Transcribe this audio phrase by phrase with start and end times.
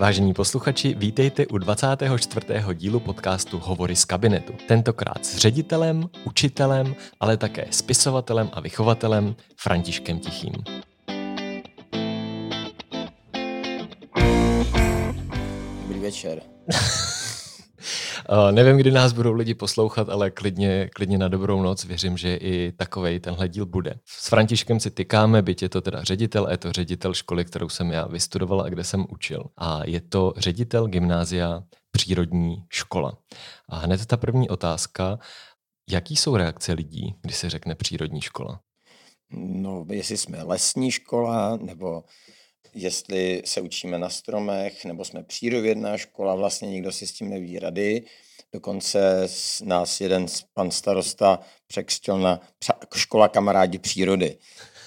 [0.00, 2.46] Vážení posluchači, vítejte u 24.
[2.74, 4.52] dílu podcastu Hovory z kabinetu.
[4.68, 10.52] Tentokrát s ředitelem, učitelem, ale také spisovatelem a vychovatelem Františkem Tichým.
[15.82, 16.42] Dobrý večer.
[18.32, 21.84] Uh, nevím, kdy nás budou lidi poslouchat, ale klidně, klidně na dobrou noc.
[21.84, 23.94] Věřím, že i takovej tenhle díl bude.
[24.06, 27.90] S Františkem si tykáme, byť je to teda ředitel, je to ředitel školy, kterou jsem
[27.90, 29.44] já vystudoval a kde jsem učil.
[29.56, 33.18] A je to ředitel gymnázia Přírodní škola.
[33.68, 35.18] A hned ta první otázka,
[35.90, 38.60] jaký jsou reakce lidí, když se řekne přírodní škola?
[39.32, 42.04] No, jestli jsme lesní škola, nebo
[42.74, 47.58] jestli se učíme na stromech, nebo jsme přírodovědná škola, vlastně nikdo si s tím neví
[47.58, 48.04] rady.
[48.52, 49.26] Dokonce
[49.64, 52.40] nás jeden pan starosta překřtil na
[52.94, 54.38] škola kamarádi přírody.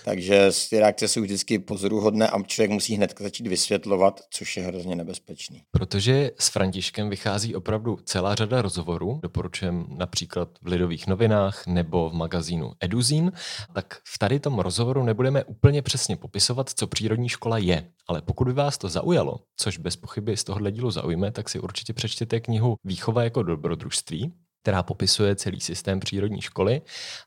[0.03, 4.95] Takže ty reakce jsou vždycky pozoruhodné a člověk musí hned začít vysvětlovat, což je hrozně
[4.95, 5.61] nebezpečný.
[5.71, 12.13] Protože s Františkem vychází opravdu celá řada rozhovorů, doporučujem například v Lidových novinách nebo v
[12.13, 13.31] magazínu Eduzín,
[13.73, 17.85] tak v tady tom rozhovoru nebudeme úplně přesně popisovat, co přírodní škola je.
[18.07, 21.59] Ale pokud by vás to zaujalo, což bez pochyby z tohohle dílu zaujme, tak si
[21.59, 24.33] určitě přečtěte knihu Výchova jako dobrodružství
[24.63, 26.81] která popisuje celý systém přírodní školy,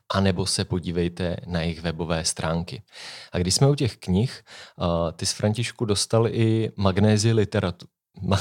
[0.09, 2.83] anebo se podívejte na jejich webové stránky.
[3.31, 4.43] A když jsme u těch knih,
[4.75, 7.91] uh, ty z Františku dostal i magnézi literaturu.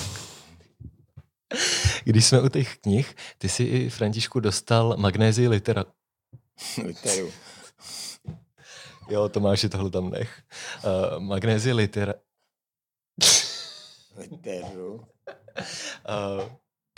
[2.05, 5.97] Když jsme u těch knih, ty si i Františku dostal magnézi literaturu.
[6.85, 7.33] Literu.
[9.09, 10.43] Jo, Tomáši, tohle tam nech.
[10.85, 12.15] Uh, magnézi litera...
[14.17, 14.95] Literu.
[14.95, 15.05] Uh,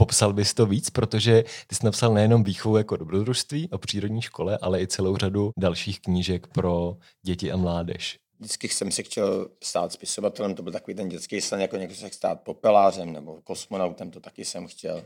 [0.00, 4.58] Popsal bys to víc, protože ty jsi napsal nejenom výchovu jako dobrodružství o přírodní škole,
[4.62, 8.18] ale i celou řadu dalších knížek pro děti a mládež.
[8.38, 12.10] Vždycky jsem si chtěl stát spisovatelem, to byl takový ten dětský sen, jako někdo se
[12.10, 15.04] stát popelářem nebo kosmonautem, to taky jsem chtěl.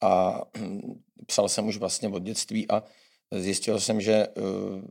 [0.00, 0.42] A
[1.26, 2.82] psal jsem už vlastně od dětství a
[3.30, 4.44] zjistil jsem, že uh,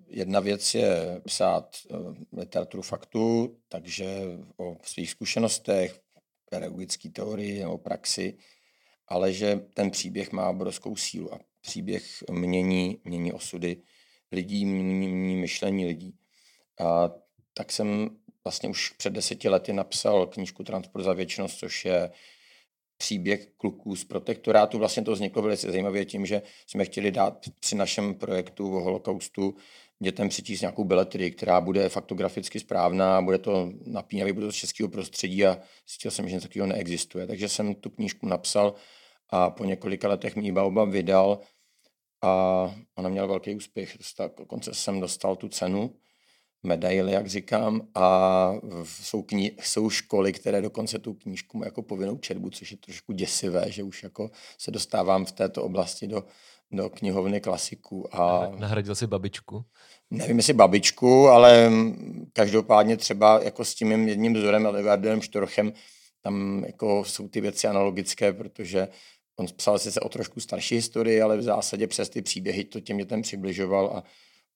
[0.07, 4.21] jedna věc je psát uh, literaturu faktu, takže
[4.57, 5.99] o svých zkušenostech,
[6.49, 8.37] pedagogické teorii nebo praxi,
[9.07, 13.81] ale že ten příběh má obrovskou sílu a příběh mění, mění osudy
[14.31, 16.15] lidí, mění, mění myšlení lidí.
[16.79, 17.09] A
[17.53, 18.09] tak jsem
[18.43, 22.11] vlastně už před deseti lety napsal knížku Transport za věčnost, což je
[22.97, 24.77] příběh kluků z protektorátu.
[24.77, 29.55] Vlastně to vzniklo velice zajímavě tím, že jsme chtěli dát při našem projektu o holokaustu
[30.03, 34.89] dětem přičíst nějakou beletrii, která bude faktograficky správná, bude to napínavý, bude to z českého
[34.89, 37.27] prostředí a zjistil jsem, že něco takového neexistuje.
[37.27, 38.73] Takže jsem tu knížku napsal
[39.29, 41.39] a po několika letech mi Baoba vydal
[42.23, 42.31] a
[42.95, 43.97] ona měla velký úspěch.
[44.37, 45.95] Dokonce jsem dostal tu cenu,
[46.63, 48.53] medaily, jak říkám, a
[48.83, 53.71] jsou, kni- jsou školy, které dokonce tu knížku jako povinnou četbu, což je trošku děsivé,
[53.71, 56.23] že už jako se dostávám v této oblasti do,
[56.71, 58.15] do knihovny klasiků.
[58.15, 58.49] A...
[58.57, 59.65] Nahradil si babičku?
[60.11, 61.71] Nevím, jestli babičku, ale
[62.33, 65.73] každopádně třeba jako s tím jedním vzorem, Edwardem Štorchem,
[66.21, 68.87] tam jako jsou ty věci analogické, protože
[69.39, 72.97] On psal sice o trošku starší historii, ale v zásadě přes ty příběhy to těm
[72.97, 74.03] dětem přibližoval a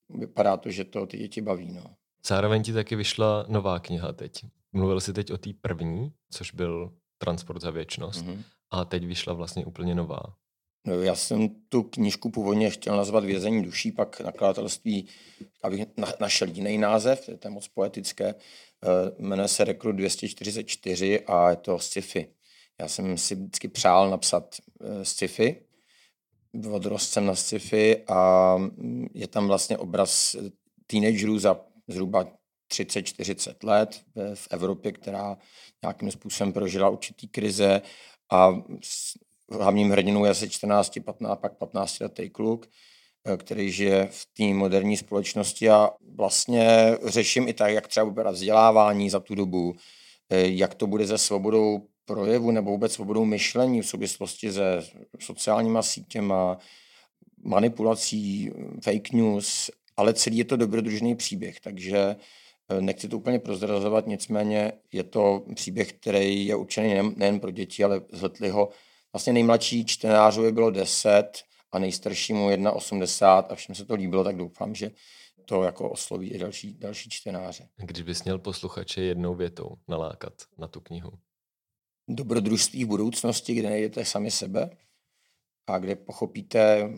[0.10, 1.72] vypadá to, že to ty děti baví.
[1.72, 1.84] No.
[2.28, 4.32] Zároveň ti taky vyšla nová kniha teď.
[4.74, 8.26] Mluvil jsi teď o té první, což byl Transport za věčnost.
[8.26, 8.44] Mm-hmm.
[8.72, 10.22] A teď vyšla vlastně úplně nová.
[11.02, 15.08] Já jsem tu knížku původně chtěl nazvat Vězení duší, pak nakladatelství,
[15.64, 15.86] abych
[16.20, 21.80] našel jiný název, to je moc poetické, eh, jmenuje se Rekrut 244 a je to
[21.80, 22.28] sci-fi.
[22.82, 25.62] Já jsem si vždycky přál napsat uh, sci-fi,
[26.72, 30.36] odrost jsem na sci-fi a mm, je tam vlastně obraz
[30.88, 32.28] teenagerů za zhruba
[32.72, 34.02] 30-40 let
[34.34, 35.38] v Evropě, která
[35.84, 37.82] nějakým způsobem prožila určitý krize
[38.32, 38.52] a
[39.52, 42.68] hlavním hrdinou je asi 14, 15, pak 15 letý kluk,
[43.26, 48.32] eh, který žije v té moderní společnosti a vlastně řeším i tak, jak třeba vypadat
[48.32, 49.76] vzdělávání za tu dobu,
[50.30, 54.84] eh, jak to bude se svobodou projevu nebo vůbec svobodou myšlení v souvislosti se
[55.20, 56.58] sociálníma sítěma,
[57.44, 58.52] manipulací,
[58.84, 62.16] fake news, ale celý je to dobrodružný příběh, takže
[62.70, 67.52] eh, nechci to úplně prozrazovat, nicméně je to příběh, který je určený nejen, nejen pro
[67.52, 68.70] děti, ale zhltli ho.
[69.14, 74.76] Vlastně nejmladší čtenářovi bylo 10 a nejstaršímu 1,80 a všem se to líbilo, tak doufám,
[74.76, 74.92] že
[75.46, 77.70] to jako osloví i další, další čtenáře.
[77.78, 81.12] Když bys měl posluchače jednou větou nalákat na tu knihu?
[82.16, 84.70] dobrodružství v budoucnosti, kde najdete sami sebe
[85.68, 86.90] a kde pochopíte,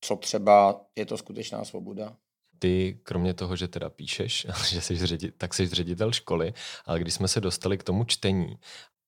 [0.00, 2.16] co třeba je to skutečná svoboda.
[2.58, 6.52] Ty, kromě toho, že teda píšeš, že jsi ředitel, tak jsi ředitel školy,
[6.84, 8.58] ale když jsme se dostali k tomu čtení,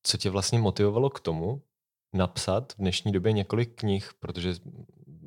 [0.02, 1.62] Co tě vlastně motivovalo k tomu
[2.16, 4.54] napsat v dnešní době několik knih, protože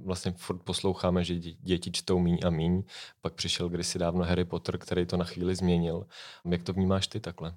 [0.03, 2.83] vlastně furt posloucháme, že děti čtou míň a míň,
[3.21, 6.07] pak přišel kdysi dávno Harry Potter, který to na chvíli změnil.
[6.51, 7.56] Jak to vnímáš ty takhle?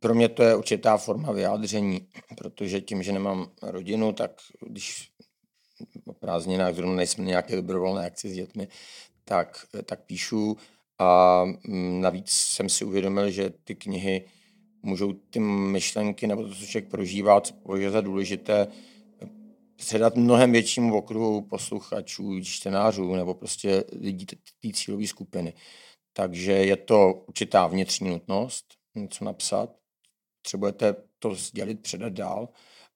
[0.00, 5.10] Pro mě to je určitá forma vyjádření, protože tím, že nemám rodinu, tak když
[6.06, 8.68] o prázdninách zrovna nejsme nějaké dobrovolné akci s dětmi,
[9.24, 10.56] tak, tak píšu
[10.98, 14.24] a mm, navíc jsem si uvědomil, že ty knihy
[14.84, 18.68] můžou ty myšlenky nebo to, co člověk prožívá, co považuje za důležité,
[19.76, 25.54] předat mnohem většímu okruhu posluchačů, čtenářů nebo prostě lidí té cílové skupiny.
[26.12, 28.64] Takže je to určitá vnitřní nutnost
[28.94, 29.70] něco napsat.
[30.42, 32.48] Potřebujete to sdělit, předat dál,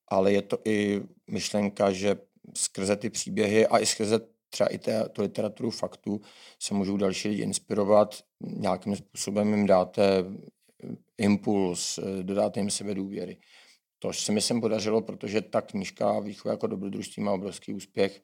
[0.09, 2.17] ale je to i myšlenka, že
[2.57, 4.21] skrze ty příběhy a i skrze
[4.51, 6.21] třeba i té, tu literaturu faktů
[6.63, 10.25] se můžou další lidi inspirovat, nějakým způsobem jim dáte
[11.19, 13.37] impuls, dodáte jim sebe důvěry.
[13.99, 18.23] To se mi sem podařilo, protože ta knížka Výchova jako dobrodružství má obrovský úspěch.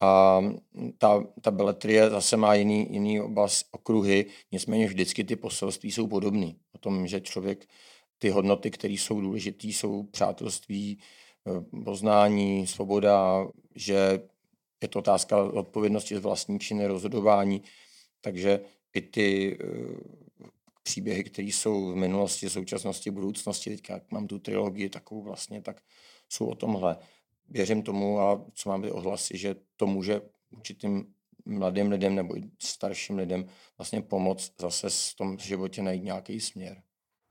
[0.00, 0.40] A
[0.98, 6.52] ta, ta beletrie zase má jiný, jiný oblast okruhy, nicméně vždycky ty poselství jsou podobné.
[6.72, 7.66] O tom, že člověk
[8.18, 10.98] ty hodnoty, které jsou důležité, jsou přátelství,
[11.46, 14.20] eh, poznání, svoboda, že
[14.82, 17.62] je to otázka odpovědnosti z vlastní činy, rozhodování.
[18.20, 18.60] Takže
[18.94, 20.27] i ty eh,
[20.88, 23.70] příběhy, které jsou v minulosti, současnosti, budoucnosti.
[23.70, 25.82] Teďka, jak mám tu trilogii takovou vlastně, tak
[26.28, 26.96] jsou o tomhle.
[27.48, 30.20] Věřím tomu a co mám ty ohlasy, že to může
[30.50, 31.14] určitým
[31.44, 33.46] mladým lidem nebo i starším lidem
[33.78, 36.82] vlastně pomoct zase v tom životě najít nějaký směr.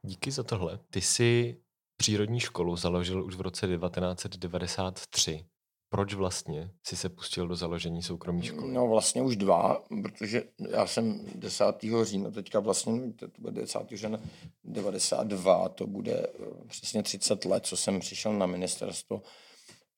[0.01, 0.79] Díky za tohle.
[0.89, 1.57] Ty jsi
[1.97, 5.45] přírodní školu založil už v roce 1993
[5.89, 8.73] proč vlastně si se pustil do založení soukromé školy?
[8.73, 11.65] No vlastně už dva, protože já jsem 10.
[12.03, 13.79] října, teďka vlastně, to bude 10.
[13.93, 14.19] října
[14.63, 19.21] 92, to bude eh, přesně 30 let, co jsem přišel na ministerstvo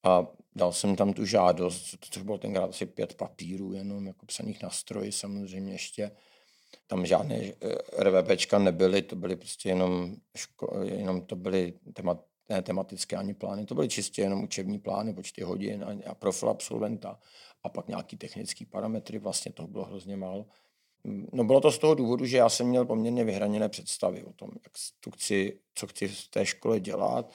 [0.03, 4.63] a dal jsem tam tu žádost, což bylo tenkrát asi pět papírů, jenom jako psaných
[4.63, 6.11] na stroji samozřejmě ještě.
[6.87, 7.53] Tam žádné eh,
[8.03, 13.65] RVPčka nebyly, to byly prostě jenom, ško- jenom to byly temat, ne tematické ani plány,
[13.65, 17.19] to byly čistě jenom učební plány, počty hodin a, a profil absolventa
[17.63, 20.45] a pak nějaký technický parametry, vlastně toho bylo hrozně málo.
[21.33, 24.49] No bylo to z toho důvodu, že já jsem měl poměrně vyhraněné představy o tom,
[24.63, 27.31] jak tu chci, co chci v té škole dělat,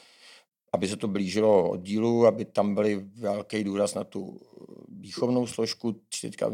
[0.72, 4.40] aby se to blížilo oddílu, aby tam byl velký důraz na tu
[4.88, 6.00] výchovnou složku.
[6.20, 6.50] Teďka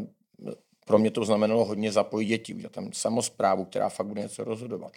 [0.86, 4.92] pro mě to znamenalo hodně zapojit děti, udělat tam samozprávu, která fakt bude něco rozhodovat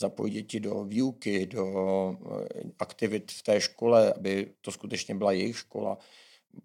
[0.00, 1.66] zapojit děti do výuky, do
[2.12, 5.98] eh, aktivit v té škole, aby to skutečně byla jejich škola,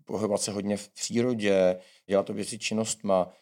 [0.05, 3.33] pohybovat se hodně v přírodě, dělat to věci činnostma.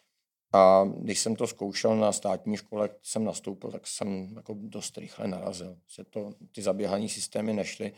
[0.52, 5.28] A když jsem to zkoušel na státní škole, jsem nastoupil, tak jsem jako dost rychle
[5.28, 5.76] narazil.
[5.88, 7.92] Se to, ty zaběhaní systémy nešly,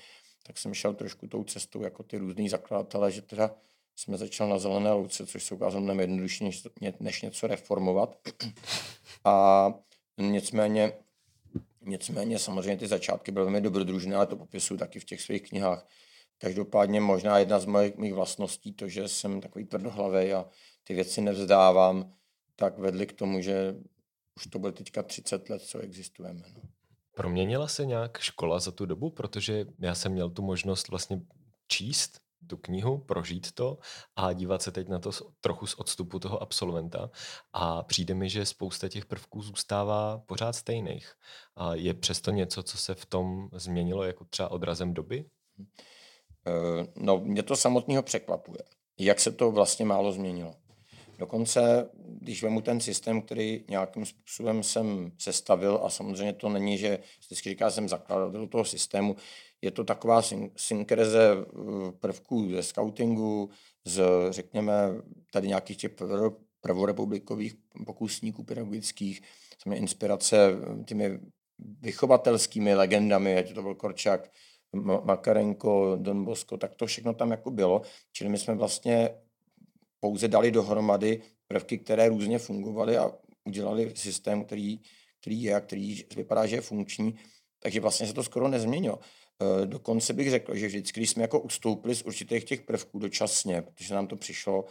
[0.46, 3.54] tak jsem šel trošku tou cestou jako ty různý zakladatelé, že teda
[3.96, 6.64] jsme začal na zelené louce, což se ukázalo mnohem jednodušší, než,
[7.00, 8.16] než něco reformovat.
[9.24, 9.74] A
[10.18, 10.92] nicméně
[11.86, 15.88] Nicméně samozřejmě ty začátky byly velmi dobrodružné, ale to popisuju taky v těch svých knihách.
[16.38, 20.46] Každopádně možná jedna z mojich, mých vlastností, to, že jsem takový tvrdohlavý a
[20.84, 22.14] ty věci nevzdávám,
[22.56, 23.74] tak vedly k tomu, že
[24.36, 26.42] už to bude teďka 30 let, co existujeme.
[26.54, 26.62] No.
[27.14, 31.20] Proměnila se nějak škola za tu dobu, protože já jsem měl tu možnost vlastně
[31.68, 33.78] číst tu knihu, prožít to
[34.16, 35.10] a dívat se teď na to
[35.40, 37.10] trochu z odstupu toho absolventa
[37.52, 41.12] a přijde mi, že spousta těch prvků zůstává pořád stejných.
[41.56, 45.24] A je přesto něco, co se v tom změnilo jako třeba odrazem doby?
[46.46, 48.58] Eh, no, mě to samotného překvapuje,
[48.98, 50.54] jak se to vlastně málo změnilo.
[51.18, 56.98] Dokonce, když vemu ten systém, který nějakým způsobem jsem sestavil, a samozřejmě to není, že
[57.20, 59.16] vždycky říká, jsem zakladatel toho systému,
[59.62, 60.22] je to taková
[60.56, 63.50] synkreze eh, prvků ze scoutingu,
[63.84, 64.72] z, řekněme,
[65.32, 65.92] tady nějakých těch
[66.60, 67.54] prvorepublikových
[67.86, 69.22] pokusníků pedagogických,
[69.62, 71.20] samozřejmě inspirace eh, těmi
[71.80, 74.30] vychovatelskými legendami, ať to byl Korčák,
[75.04, 77.82] Makarenko, Don Bosco, tak to všechno tam jako bylo.
[78.12, 79.10] Čili my jsme vlastně
[80.00, 83.12] pouze dali dohromady prvky, které různě fungovaly a
[83.44, 84.80] udělali systém, který,
[85.20, 87.18] který je a který vypadá, že je funkční,
[87.62, 88.98] takže vlastně se to skoro nezměnilo.
[89.42, 93.62] Eh, dokonce bych řekl, že vždycky, když jsme jako ustoupili z určitých těch prvků dočasně,
[93.62, 94.64] protože nám to přišlo,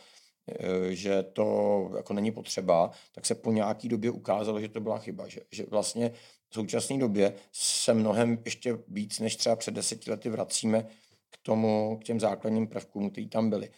[0.49, 4.97] eh, že to jako není potřeba, tak se po nějaký době ukázalo, že to byla
[4.99, 5.27] chyba.
[5.27, 6.11] Že, že vlastně
[6.49, 10.87] v současné době se mnohem ještě víc než třeba před deseti lety vracíme
[11.29, 13.69] k tomu, k těm základním prvkům, které tam byly.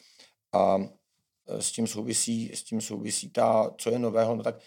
[0.53, 0.77] A
[1.47, 4.59] eh, s tím souvisí, s tím souvisí ta, co je nového, no tak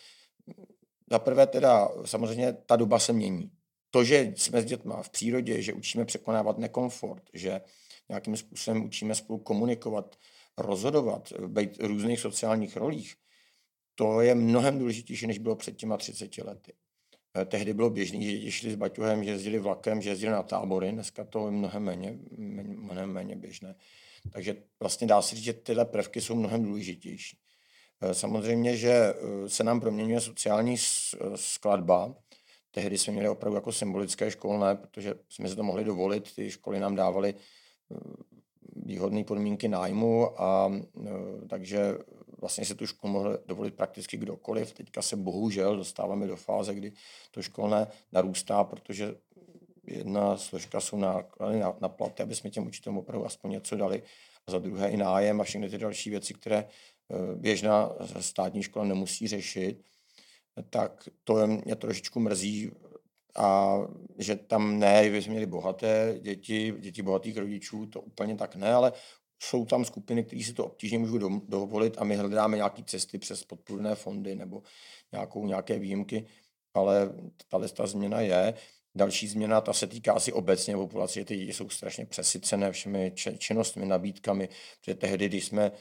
[1.10, 3.50] za prvé teda samozřejmě ta doba se mění.
[3.90, 7.60] To, že jsme s dětma v přírodě, že učíme překonávat nekomfort, že
[8.08, 10.16] nějakým způsobem učíme spolu komunikovat,
[10.58, 13.14] rozhodovat, být v různých sociálních rolích,
[13.94, 16.72] to je mnohem důležitější, než bylo před těma 30 lety.
[17.36, 20.42] Eh, tehdy bylo běžné, že děti šli s baťuhem, že jezdili vlakem, že jezdili na
[20.42, 23.74] tábory, dneska to je mnohem méně, mnohem méně běžné.
[24.32, 27.38] Takže vlastně dá se říct, že tyhle prvky jsou mnohem důležitější.
[28.00, 30.76] Eh, samozřejmě, že eh, se nám proměňuje sociální
[31.34, 32.14] skladba.
[32.70, 36.34] Tehdy jsme měli opravdu jako symbolické školné, protože jsme si to mohli dovolit.
[36.34, 37.34] Ty školy nám dávaly
[38.76, 40.72] výhodné podmínky nájmu a
[41.48, 41.98] takže
[42.40, 44.72] vlastně si tu školu mohl dovolit prakticky kdokoliv.
[44.72, 46.92] Teďka se bohužel dostáváme do fáze, kdy
[47.30, 49.14] to školné narůstá, protože
[49.86, 54.02] jedna složka jsou náklady na, na platy, aby jsme těm učitelům opravdu aspoň něco dali.
[54.46, 58.84] A za druhé i nájem a všechny ty další věci, které eh, běžná státní škola
[58.84, 59.82] nemusí řešit,
[60.70, 62.70] tak to mě trošičku mrzí,
[63.36, 63.78] a
[64.18, 68.72] že tam ne, že jsme měli bohaté děti, děti bohatých rodičů, to úplně tak ne,
[68.72, 68.92] ale
[69.42, 73.44] jsou tam skupiny, které si to obtížně můžou dovolit a my hledáme nějaké cesty přes
[73.44, 74.62] podpůrné fondy nebo
[75.12, 76.26] nějakou, nějaké výjimky,
[76.74, 77.12] ale
[77.48, 78.54] tahle ta změna je.
[78.94, 83.86] Další změna, ta se týká asi obecně populace, ty děti jsou strašně přesycené všemi činnostmi,
[83.86, 84.48] nabídkami,
[84.80, 85.72] protože tehdy, když jsme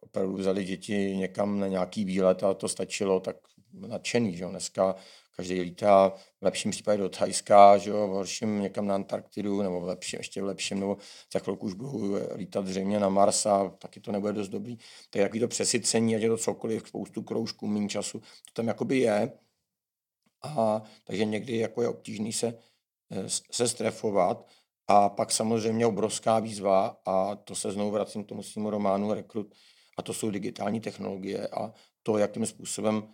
[0.00, 3.36] opravdu vzali děti někam na nějaký výlet a to stačilo, tak
[3.72, 4.50] nadšený, že jo.
[4.50, 4.94] Dneska
[5.36, 6.08] každý lítá
[6.40, 10.18] v lepším případě do Thajska, že jo, v horším někam na Antarktidu, nebo v lepším,
[10.18, 10.96] ještě v lepším, nebo
[11.32, 14.76] za chvilku už budu lítat zřejmě na Mars a taky to nebude dost dobrý.
[15.10, 18.98] Tak jaký to přesycení, ať je to cokoliv, spoustu kroužků, méně času, to tam jakoby
[18.98, 19.32] je.
[20.42, 22.58] A, takže někdy jako je obtížný se,
[23.10, 24.48] eh, se strefovat.
[24.88, 29.54] A pak samozřejmě obrovská výzva, a to se znovu vracím k tomu svým románu Rekrut,
[29.98, 33.08] a to jsou digitální technologie a to, jakým způsobem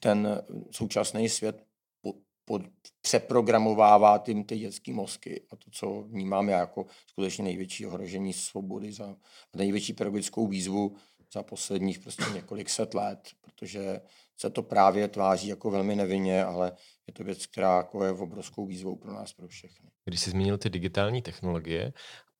[0.00, 1.64] ten současný svět
[2.00, 2.62] pod, pod,
[3.00, 8.92] přeprogramovává tím ty dětské mozky a to, co vnímám já jako skutečně největší ohrožení svobody
[8.92, 9.16] za
[9.56, 10.96] největší pedagogickou výzvu
[11.32, 14.00] za posledních prostě několik set let, protože
[14.36, 16.72] se to právě tváří jako velmi nevinně, ale
[17.06, 19.90] je to věc, která jako je obrovskou výzvou pro nás, pro všechny.
[20.04, 21.92] Když jsi zmínil ty digitální technologie,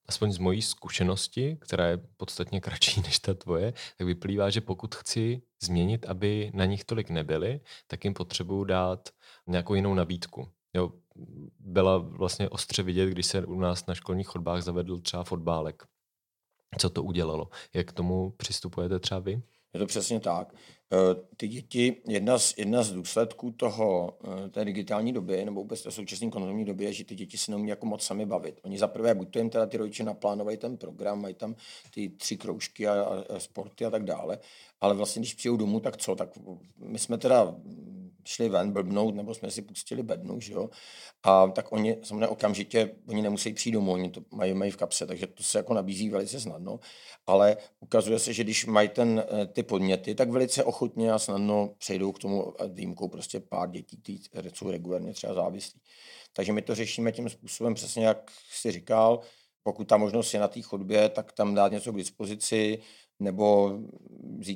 [0.09, 4.95] aspoň z mojí zkušenosti, která je podstatně kratší než ta tvoje, tak vyplývá, že pokud
[4.95, 9.09] chci změnit, aby na nich tolik nebyly, tak jim potřebuju dát
[9.47, 10.49] nějakou jinou nabídku.
[10.75, 10.93] Jo,
[11.59, 15.83] byla vlastně ostře vidět, když se u nás na školních chodbách zavedl třeba fotbálek.
[16.79, 17.49] Co to udělalo?
[17.75, 19.43] Jak k tomu přistupujete třeba vy?
[19.75, 20.55] Je to přesně tak.
[20.93, 25.83] Eh, ty děti, jedna z, jedna z důsledků toho, eh, té digitální doby, nebo vůbec
[25.83, 28.61] té současné konzumní doby, je, že ty děti se neumí jako moc sami bavit.
[28.63, 31.55] Oni zaprvé, buď to jim teda ty rodiče naplánovají ten program, mají tam
[31.95, 34.39] ty tři kroužky a, a sporty a tak dále,
[34.81, 36.17] ale vlastně, když přijdou domů, tak co?
[36.17, 36.39] Tak
[36.79, 37.55] my jsme teda
[38.25, 40.71] šli ven blbnout, nebo jsme si pustili bednu, že jo?
[41.23, 45.07] A tak oni samozřejmě okamžitě, oni nemusí přijít domů, oni to mají, mají v kapse,
[45.07, 46.81] takže to se jako nabízí velice snadno,
[47.27, 51.75] ale ukazuje se, že když mají ten, eh, ty podněty, tak velice ochotně a snadno
[51.79, 55.81] přejdou k tomu výjimkou prostě pár dětí, které jsou regulárně třeba závislí.
[56.33, 59.21] Takže my to řešíme tím způsobem přesně, jak si říkal,
[59.63, 62.79] pokud ta možnost je na té chodbě, tak tam dát něco k dispozici,
[63.21, 63.79] nebo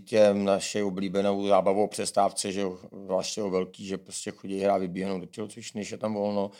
[0.05, 5.81] těm naše oblíbenou zábavou přestávce, že vlastně velký, že prostě chodí hrát, vybíhnout do tělocvičny,
[5.81, 6.51] když je tam volno,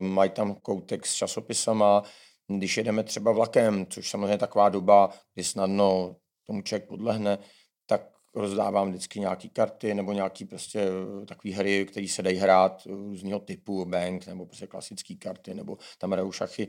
[0.00, 2.02] mají tam koutek s časopisama,
[2.48, 7.38] když jedeme třeba vlakem, což samozřejmě taková doba, kdy snadno tomu člověk podlehne,
[7.86, 12.82] tak rozdávám vždycky nějaké karty nebo nějaké prostě eh, takové hry, které se dají hrát
[12.86, 16.68] různého typu, bank nebo prostě klasické karty nebo tam hrajou šachy.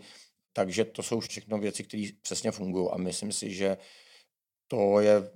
[0.53, 2.89] Takže to jsou všechno věci, které přesně fungují.
[2.91, 3.77] A myslím si, že
[4.71, 5.31] to je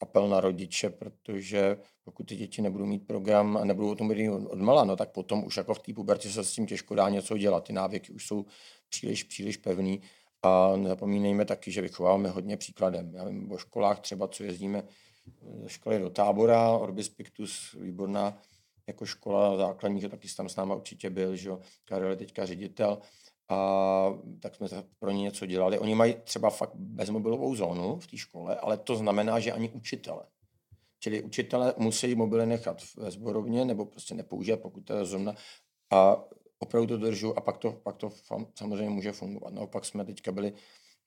[0.00, 4.28] apel na rodiče, protože pokud ty děti nebudou mít program a nebudou o tom být
[4.28, 7.08] od mala, no tak potom už jako v té pubertě se s tím těžko dá
[7.08, 7.64] něco dělat.
[7.64, 8.44] Ty návyky už jsou
[8.88, 10.00] příliš, příliš pevný
[10.42, 13.14] a nezapomínejme taky, že vychováváme hodně příkladem.
[13.14, 14.82] Já vím o školách třeba, co jezdíme
[15.62, 18.38] ze školy do tábora, Orbis Pictus, výborná
[18.86, 22.98] jako škola základní, taky tam s náma určitě byl, že jo, Karel je teďka ředitel,
[23.48, 24.08] a
[24.40, 25.78] tak jsme pro ně něco dělali.
[25.78, 30.26] Oni mají třeba fakt bezmobilovou zónu v té škole, ale to znamená, že ani učitele.
[31.00, 35.34] Čili učitele musí mobily nechat ve zborovně nebo prostě nepoužívat, pokud to je zóna.
[35.92, 36.24] A
[36.58, 38.10] opravdu to držu a pak to, pak to
[38.54, 39.54] samozřejmě může fungovat.
[39.54, 40.52] Naopak jsme teďka byli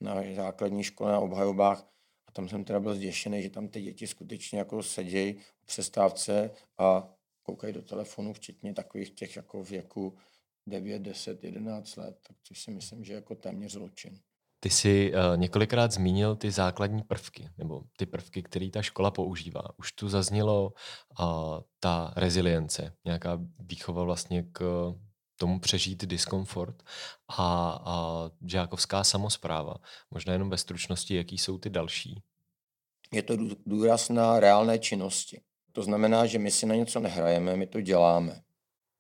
[0.02, 1.88] na základní škole na obhajobách
[2.28, 6.52] a tam jsem teda byl zděšený, že tam ty děti skutečně jako sedějí v přestávce
[6.78, 7.14] a
[7.44, 10.18] koukají do telefonu, včetně takových těch jako věku
[10.68, 14.20] 9, 10, 11 let, tak což si myslím, že jako téměř zločin.
[14.60, 19.64] Ty jsi uh, několikrát zmínil ty základní prvky, nebo ty prvky, které ta škola používá.
[19.80, 20.74] Už tu zaznělo
[21.20, 21.26] uh,
[21.80, 24.94] ta rezilience, nějaká výchova vlastně k
[25.36, 26.84] tomu přežít diskomfort
[27.28, 29.76] a, a žákovská samozpráva.
[30.12, 32.24] Možná jenom ve stručnosti, jaký jsou ty další.
[33.14, 35.42] Je to důraz na reálné činnosti.
[35.72, 38.42] To znamená, že my si na něco nehrajeme, my to děláme.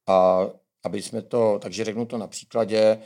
[0.08, 0.40] A
[0.88, 3.00] aby jsme to, takže řeknu to na příkladě,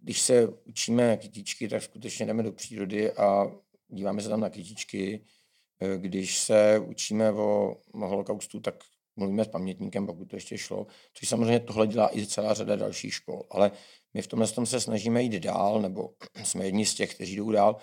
[0.00, 3.52] když se učíme kytičky, tak skutečně jdeme do přírody a
[3.88, 5.24] díváme se tam na kytičky.
[5.96, 8.74] Když se učíme o holokaustu, tak
[9.16, 13.14] mluvíme s pamětníkem, pokud to ještě šlo, což samozřejmě tohle dělá i celá řada dalších
[13.14, 13.42] škol.
[13.50, 13.70] Ale
[14.14, 16.10] my v tomhle tom se snažíme jít dál, nebo
[16.44, 17.76] jsme jedni z těch, kteří jdou dál,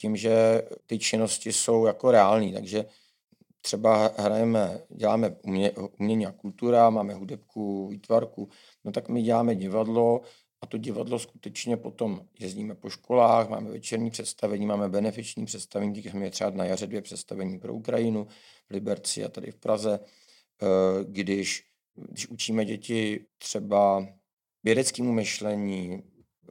[0.00, 2.84] tím, že ty činnosti jsou jako reální, takže
[3.60, 8.48] třeba hrajeme, děláme umě, umění a kultura, máme hudebku, výtvarku,
[8.84, 10.20] no tak my děláme divadlo
[10.60, 16.10] a to divadlo skutečně potom jezdíme po školách, máme večerní představení, máme benefiční představení, díky
[16.10, 18.26] jsme třeba na jaře dvě představení pro Ukrajinu,
[18.68, 20.00] v Liberci a tady v Praze.
[20.62, 21.64] Eh, když,
[22.10, 24.06] když učíme děti třeba
[24.64, 26.02] vědeckému myšlení,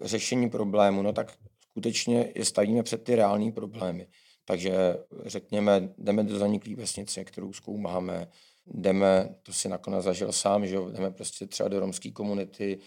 [0.01, 1.37] řešení problému, no tak
[1.69, 4.07] skutečně je stavíme před ty reální problémy.
[4.47, 8.27] Takže řekněme, jdeme do zaniklé vesnice, kterou zkoumáme,
[8.65, 12.79] jdeme, to si nakonec zažil sám, že jdeme prostě třeba do romské komunity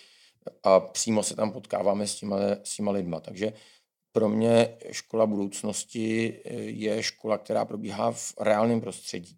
[0.62, 3.20] a přímo se tam potkáváme s těma, s těma lidma.
[3.20, 3.52] Takže
[4.12, 9.36] pro mě škola budoucnosti eh, je škola, která probíhá v reálném prostředí.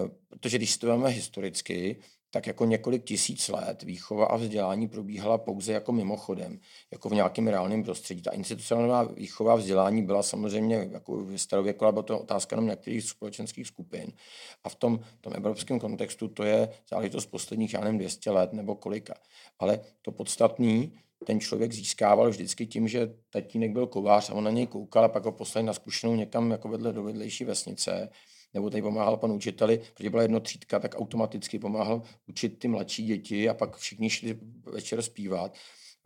[0.00, 1.96] Eh, protože když si to vezmeme historicky,
[2.34, 6.58] tak jako několik tisíc let výchova a vzdělání probíhala pouze jako mimochodem,
[6.92, 8.22] jako v nějakém reálném prostředí.
[8.22, 13.04] Ta institucionální výchova a vzdělání byla samozřejmě jako v starověku, byla to otázka jenom některých
[13.04, 14.12] společenských skupin.
[14.64, 18.74] A v tom, tom evropském kontextu to je záležitost posledních, já nevím, 200 let nebo
[18.74, 19.14] kolika.
[19.58, 20.92] Ale to podstatný,
[21.26, 25.08] ten člověk získával vždycky tím, že tatínek byl kovář a on na něj koukal a
[25.08, 28.10] pak ho poslali na zkušenou někam jako vedle do vedlejší vesnice
[28.54, 33.04] nebo tady pomáhal panu učiteli, protože byla jedno třídka, tak automaticky pomáhal učit ty mladší
[33.06, 35.54] děti a pak všichni šli večer zpívat,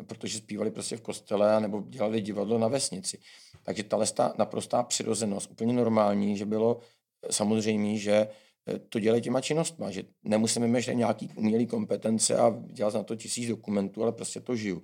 [0.06, 3.18] protože zpívali prostě v kostele nebo dělali divadlo na vesnici.
[3.62, 4.06] Takže tahle
[4.38, 6.80] naprostá přirozenost, úplně normální, že bylo
[7.30, 12.94] samozřejmě, že eh, to dělají těma činnostma, že nemusíme mít nějaký umělý kompetence a dělat
[12.94, 14.82] na to tisíc dokumentů, ale prostě to žiju.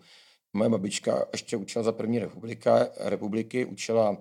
[0.53, 4.17] Moje babička ještě učila za první republika, republiky, učila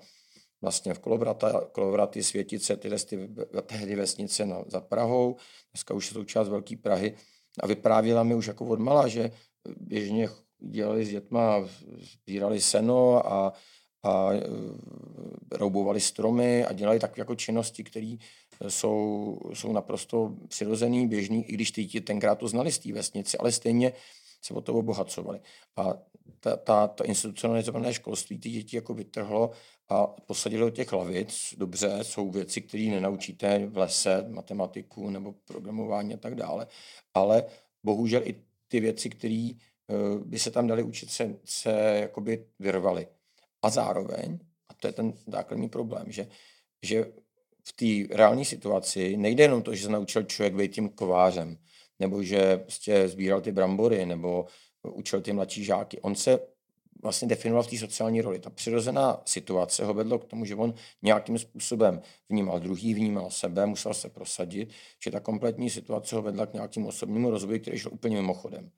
[0.63, 3.29] vlastně v Kolovrata, Kolovraty, Světice, tyhle ty,
[3.65, 5.35] tehdy vesnice na, za Prahou,
[5.73, 7.15] dneska už je součást Velké Prahy
[7.59, 9.31] a vyprávěla mi už jako od mala, že
[9.77, 13.53] běžně dělali s dětma, sbírali seno a,
[14.03, 14.41] a e,
[15.51, 18.15] roubovali stromy a dělali takové jako činnosti, které
[18.67, 23.37] jsou, jsou naprosto přirozený, běžný, i když ty děti tenkrát to znali z té vesnice,
[23.37, 23.93] ale stejně
[24.41, 25.39] se o to obohacovali.
[25.75, 25.93] A
[26.39, 29.51] ta, ta, ta institucionalizované školství ty děti jako vytrhlo
[29.89, 31.53] a posadili do těch lavic.
[31.57, 36.67] Dobře, jsou věci, které nenaučíte v lese, matematiku nebo programování a tak dále,
[37.13, 37.45] ale
[37.83, 38.35] bohužel i
[38.67, 39.93] ty věci, které eh,
[40.25, 43.07] by se tam dali učit, se, se jakoby vyrvaly.
[43.61, 46.27] A zároveň, a to je ten základní problém, že,
[46.81, 47.05] že
[47.63, 51.57] v té reální situaci nejde jenom to, že se naučil člověk být tím kovářem,
[51.99, 54.45] nebo že prostě sbíral ty brambory, nebo
[54.83, 56.01] učil ty mladší žáky.
[56.01, 56.39] On se
[57.03, 58.39] vlastně definoval v té sociální roli.
[58.39, 63.65] Ta přirozená situace ho vedlo k tomu, že on nějakým způsobem vnímal druhý, vnímal sebe,
[63.65, 64.69] musel se prosadit,
[65.03, 68.71] že ta kompletní situace ho vedla k nějakému osobnímu rozvoji, který šel úplně mimochodem.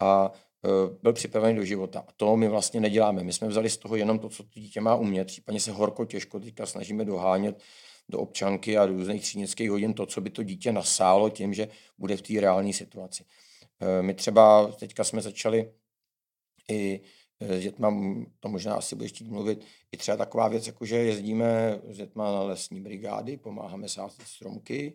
[0.00, 0.32] A
[0.64, 0.68] e,
[1.02, 2.04] byl připravený do života.
[2.08, 3.24] A to my vlastně neděláme.
[3.24, 6.04] My jsme vzali z toho jenom to, co to dítě má umět, případně se horko
[6.04, 7.62] těžko teďka snažíme dohánět
[8.08, 11.68] do občanky a do různých třídnických hodin to, co by to dítě nasálo tím, že
[11.98, 13.24] bude v té reální situaci.
[13.80, 15.72] E, my třeba teďka jsme začali
[16.70, 17.00] i
[17.40, 17.94] s dětma,
[18.40, 22.32] to možná asi budeš chtít mluvit, i třeba taková věc, jako že jezdíme s dětma
[22.32, 24.94] na lesní brigády, pomáháme sázet stromky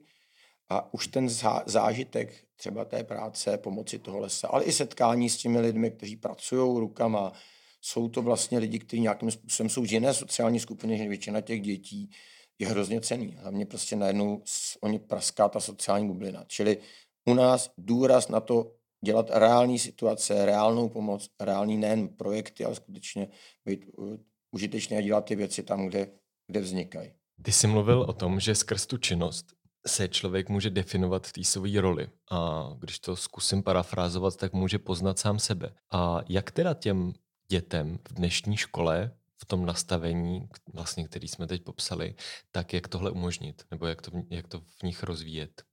[0.70, 1.30] a už ten
[1.66, 6.80] zážitek třeba té práce, pomoci toho lesa, ale i setkání s těmi lidmi, kteří pracují
[6.80, 7.34] rukama,
[7.82, 11.62] jsou to vlastně lidi, kteří nějakým způsobem jsou z jiné sociální skupiny, než většina těch
[11.62, 12.12] dětí,
[12.60, 13.36] je hrozně cený.
[13.40, 14.44] Hlavně prostě najednou
[14.82, 16.44] oni praská ta sociální bublina.
[16.48, 16.78] Čili
[17.26, 23.28] u nás důraz na to dělat reální situace, reálnou pomoc, reální nejen projekty, ale skutečně
[23.66, 24.18] být uh,
[24.52, 26.08] užitečný a dělat ty věci tam, kde,
[26.48, 27.12] kde vznikají.
[27.42, 31.44] Ty jsi mluvil o tom, že skrz tu činnost se člověk může definovat v té
[31.44, 32.10] své roli.
[32.32, 35.74] A když to zkusím parafrázovat, tak může poznat sám sebe.
[35.92, 37.14] A jak teda těm
[37.52, 42.16] dětem v dnešní škole v tom nastavení, vlastně, který jsme teď popsali,
[42.52, 45.64] tak jak tohle umožnit, nebo jak to, jak to v nich rozvíjet?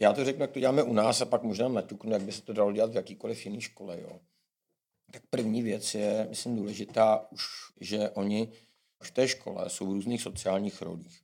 [0.00, 2.42] Já to řeknu, jak to děláme u nás a pak možná naťuknu, jak by se
[2.42, 4.00] to dalo dělat v jakýkoliv jiný škole.
[4.00, 4.20] Jo.
[5.12, 7.44] Tak první věc je, myslím, důležitá už,
[7.80, 8.48] že oni
[9.02, 11.20] v té škole jsou v různých sociálních rolích.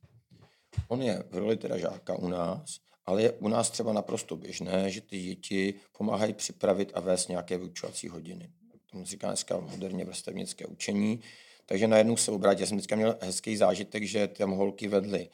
[0.87, 4.91] On je v roli teda žáka u nás ale je u nás třeba naprosto běžné,
[4.91, 8.49] že ty děti pomáhají připravit a vést nějaké vyučovací hodiny.
[8.91, 11.21] Tomu říká dneska moderně vrstevnické učení.
[11.65, 12.61] Takže najednou se obrátí.
[12.61, 15.29] Já jsem vždycky měl hezký zážitek, že tam holky vedly,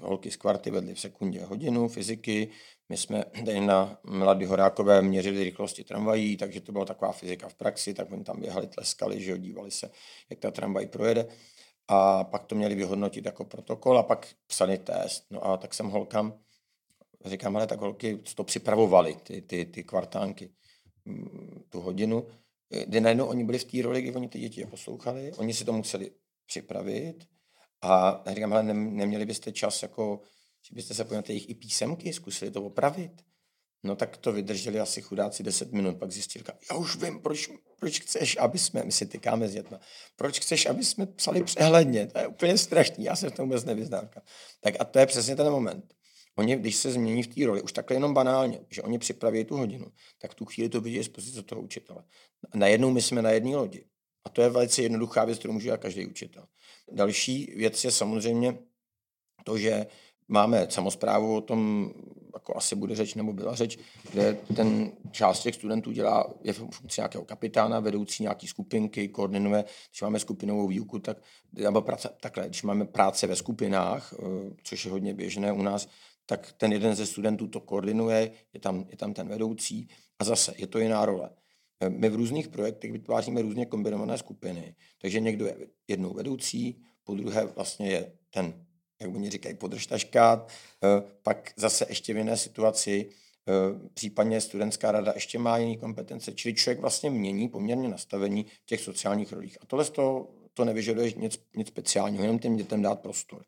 [0.00, 2.48] holky z kvarty vedly v sekundě hodinu fyziky,
[2.88, 7.54] my jsme tady na Mladý Horákové měřili rychlosti tramvají, takže to byla taková fyzika v
[7.54, 9.90] praxi, tak oni tam běhali, tleskali, že dívali se,
[10.30, 11.26] jak ta tramvaj projede.
[11.88, 15.26] A pak to měli vyhodnotit jako protokol a pak psali test.
[15.30, 16.38] No a tak jsem holkám,
[17.24, 20.50] říkám, ale tak holky to připravovali, ty, ty, ty kvartánky,
[21.04, 22.26] mm, tu hodinu,
[22.86, 25.64] kdy najednou oni byli v té roli, kdy oni ty děti je poslouchali, oni si
[25.64, 26.10] to museli
[26.46, 27.26] připravit
[27.82, 30.22] a říkám, ale neměli byste čas jako
[30.68, 33.12] že byste se podívali jejich i písemky, zkusili to opravit.
[33.84, 38.00] No tak to vydrželi asi chudáci 10 minut, pak zjistili, já už vím, proč, proč
[38.00, 39.80] chceš, aby jsme, my si tykáme s dětma,
[40.16, 43.64] proč chceš, aby jsme psali přehledně, to je úplně strašný, já se v tom vůbec
[43.64, 44.08] nevyznám.
[44.60, 45.94] Tak a to je přesně ten moment.
[46.36, 49.56] Oni, když se změní v té roli, už takhle jenom banálně, že oni připraví tu
[49.56, 49.86] hodinu,
[50.20, 52.04] tak tu chvíli to vidí z pozice toho učitele.
[52.54, 53.84] Najednou my jsme na jedné lodi.
[54.24, 56.46] A to je velice jednoduchá věc, kterou může každý učitel.
[56.90, 58.58] Další věc je samozřejmě
[59.44, 59.86] to, že
[60.28, 61.92] máme samozprávu, o tom
[62.34, 63.78] jako asi bude řeč nebo byla řeč,
[64.12, 70.02] kde ten část těch studentů dělá, je funkci nějakého kapitána, vedoucí nějaký skupinky, koordinuje, když
[70.02, 71.16] máme skupinovou výuku, tak
[71.52, 75.88] nebo práce, takhle, když máme práce ve skupinách, eh, což je hodně běžné u nás,
[76.26, 80.54] tak ten jeden ze studentů to koordinuje, je tam, je tam ten vedoucí a zase
[80.56, 81.30] je to jiná role.
[81.88, 85.56] My v různých projektech vytváříme různě kombinované skupiny, takže někdo je
[85.88, 88.64] jednou vedoucí, po druhé vlastně je ten
[89.02, 90.48] jak oni říkají, podržtaškát,
[90.84, 96.32] eh, pak zase ještě v jiné situaci, eh, případně studentská rada ještě má jiné kompetence,
[96.32, 99.58] čili člověk vlastně mění poměrně nastavení v těch sociálních rolích.
[99.60, 103.44] A tohle to, to nevyžaduje nic, nic speciálního, jenom těm dětem dát prostor.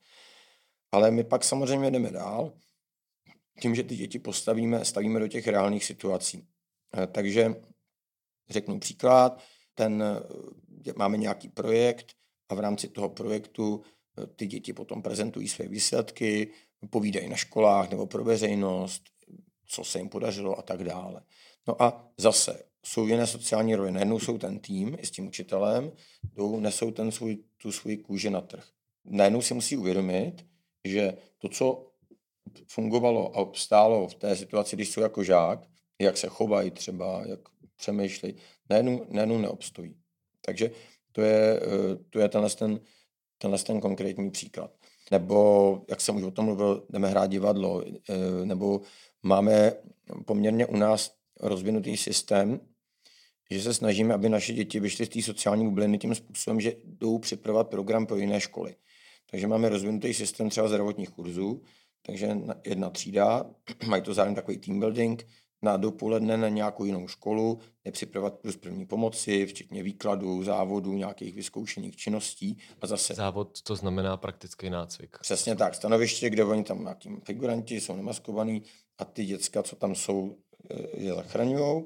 [0.93, 2.53] Ale my pak samozřejmě jdeme dál,
[3.61, 6.47] tím, že ty děti postavíme, stavíme do těch reálných situací.
[6.97, 7.55] Eh, takže
[8.51, 9.43] řeknu příklad,
[9.75, 10.05] ten,
[10.97, 12.13] máme nějaký projekt
[12.49, 13.83] a v rámci toho projektu
[14.37, 16.51] ty děti potom prezentují své výsledky,
[16.91, 19.03] povídají na školách nebo pro veřejnost,
[19.67, 21.23] co se jim podařilo a tak dále.
[21.69, 23.91] No a zase jsou jiné sociální role.
[23.91, 25.93] Najednou jsou ten tým i s tím učitelem,
[26.35, 28.69] jdou, nesou ten svůj, tu svůj kůži na trh.
[29.05, 30.47] Najednou si musí uvědomit,
[30.85, 31.91] že to, co
[32.69, 35.69] fungovalo a obstálo v té situaci, když jsou jako žák,
[36.01, 37.41] jak se chovají třeba, jak
[37.77, 38.35] přemýšlejí,
[38.71, 39.97] najednou, najednou neobstojí.
[40.41, 40.71] Takže
[41.13, 42.81] to je, eh, to je tenhle ten
[43.39, 44.71] tenhle ten konkrétní příklad.
[45.11, 48.81] Nebo, jak jsem už o tom mluvil, jdeme hrát divadlo, eh, nebo
[49.23, 49.73] máme
[50.27, 52.61] poměrně u nás rozvinutý systém,
[53.51, 57.19] že se snažíme, aby naše děti vyšly z té sociální bubliny tím způsobem, že jdou
[57.19, 58.77] připravovat program pro jiné školy.
[59.31, 61.63] Takže máme rozvinutý systém třeba zdravotních kurzů,
[62.03, 63.51] takže jedna třída,
[63.87, 65.27] mají to zároveň takový team building,
[65.65, 71.97] na dopoledne na nějakou jinou školu, nepřipravovat kurz první pomoci, včetně výkladů, závodů, nějakých vyzkoušených
[71.97, 73.15] činností a zase...
[73.15, 75.17] Závod to znamená praktický nácvik.
[75.21, 78.63] Přesně tak, stanoviště, kde oni tam nějaký figuranti jsou nemaskovaní
[78.99, 80.37] a ty děcka, co tam jsou,
[80.71, 81.85] eh, je zachraňují.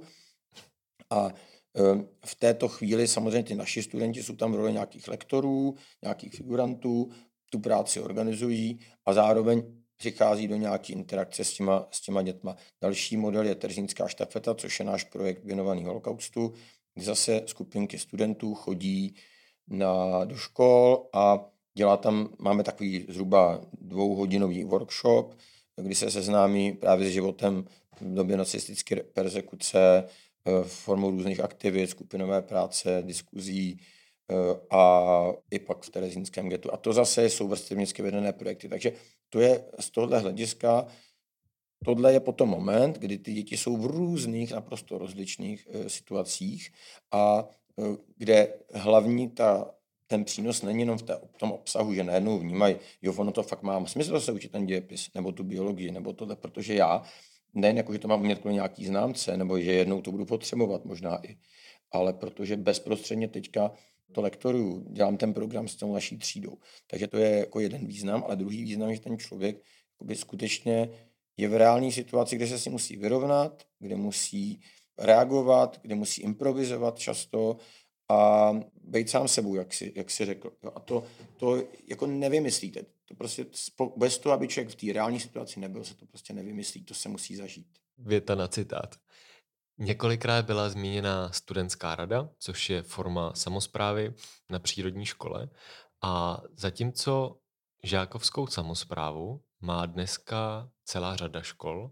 [1.11, 5.75] A eh, v této chvíli samozřejmě ty naši studenti jsou tam v roli nějakých lektorů,
[6.03, 7.11] nějakých figurantů,
[7.51, 12.57] tu práci organizují a zároveň přichází do nějaké interakce s těma, s těma dětma.
[12.83, 16.55] Další model je Terzínská štafeta, což je náš projekt věnovaný holokaustu,
[16.95, 19.15] kde zase skupinky studentů chodí
[19.69, 25.35] na, do škol a dělá tam, máme takový zhruba dvouhodinový workshop,
[25.77, 27.65] kdy se seznámí právě s životem
[28.01, 30.05] v době nacistické persekuce,
[30.47, 33.81] eh, formou různých aktivit, skupinové práce, diskuzí,
[34.31, 36.75] Eh, a i pak v Terezínském getu.
[36.75, 38.69] A to zase jsou vrstevnicky vedené projekty.
[38.69, 38.93] Takže
[39.31, 40.87] to je z tohohle hlediska,
[41.85, 46.73] tohle je potom moment, kdy ty děti jsou v různých, naprosto rozličných e, situacích
[47.13, 47.83] a e,
[48.17, 49.75] kde hlavní ta,
[50.07, 53.43] ten přínos není jenom v, té, v tom obsahu, že najednou vnímají, jo, ono to
[53.43, 57.03] fakt má smysl se učit ten dějepis, nebo tu biologii, nebo tohle, protože já,
[57.55, 60.85] nejen jako, že to mám umět kvůli nějaký známce, nebo že jednou to budu potřebovat
[60.85, 61.37] možná i,
[61.93, 63.73] ale protože bezprostředně teďka
[64.13, 66.59] to lektoru, dělám ten program s tou naší třídou.
[66.87, 69.63] Takže to je jako jeden význam, ale druhý význam, že ten člověk
[70.15, 70.91] skutečně
[71.37, 74.61] je v reální situaci, kde se si musí vyrovnat, kde musí
[74.99, 77.57] reagovat, kde musí improvizovat často
[78.09, 78.53] a
[78.85, 80.53] být sám sebou, jak si, jak si řekl.
[80.75, 81.05] A to,
[81.37, 82.83] to jako nevymyslíte.
[83.05, 83.47] To prostě
[83.97, 86.85] bez toho, aby člověk v té reální situaci nebyl, se to prostě nevymyslí.
[86.85, 87.67] To se musí zažít.
[87.99, 88.95] Věta na citát.
[89.79, 94.15] Několikrát byla zmíněna studentská rada, což je forma samozprávy
[94.51, 95.49] na přírodní škole.
[96.03, 97.37] A zatímco
[97.83, 101.91] žákovskou samozprávu má dneska celá řada škol,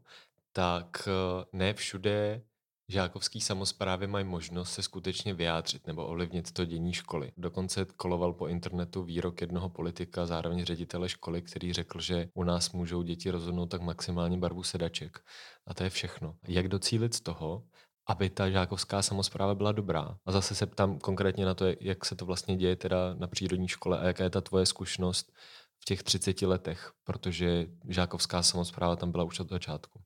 [0.52, 2.42] tak eh, ne všude
[2.88, 7.32] žákovský samozprávy mají možnost se skutečně vyjádřit nebo ovlivnit to dění školy.
[7.36, 12.72] Dokonce koloval po internetu výrok jednoho politika, zároveň ředitele školy, který řekl, že u nás
[12.72, 15.20] můžou děti rozhodnout tak maximální barvu sedaček.
[15.66, 16.36] A to je všechno.
[16.48, 17.64] Jak docílit z toho,
[18.06, 20.18] aby ta žákovská samozpráva byla dobrá.
[20.26, 23.68] A zase se ptám konkrétně na to, jak se to vlastně děje teda na přírodní
[23.68, 25.32] škole a jaká je ta tvoje zkušenost
[25.78, 30.00] v těch 30 letech, protože žákovská samozpráva tam byla už od začátku.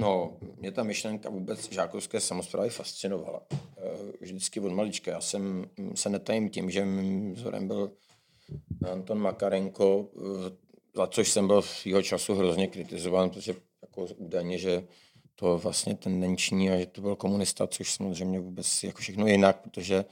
[0.00, 3.42] No, mě ta myšlenka vůbec žákovské samozprávy fascinovala.
[3.52, 3.58] Eh,
[4.20, 5.10] vždycky od malička.
[5.10, 7.92] Já jsem se netajím tím, že mým vzorem byl
[8.92, 10.50] Anton Makarenko, eh,
[10.94, 14.86] za což jsem byl svýho času hrozně kritizován, protože jako údajně, že
[15.34, 20.04] to vlastně tendenční a že to byl komunista, což samozřejmě vůbec jako všechno jinak, protože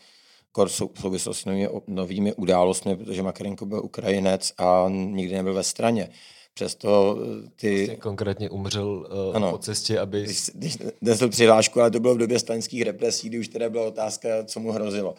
[0.53, 5.63] kor sou, souvislost s novými, novými událostmi, protože Makarenko byl Ukrajinec a nikdy nebyl ve
[5.63, 6.11] straně.
[6.55, 7.77] Přesto eh, ty...
[7.77, 8.87] Vlastně konkrétně umřel
[9.29, 10.23] uh, ano, po cestě, aby...
[10.23, 13.87] Když, když nesl přihlášku, ale to bylo v době stalinských represí, kdy už teda byla
[13.87, 15.15] otázka, co mu hrozilo.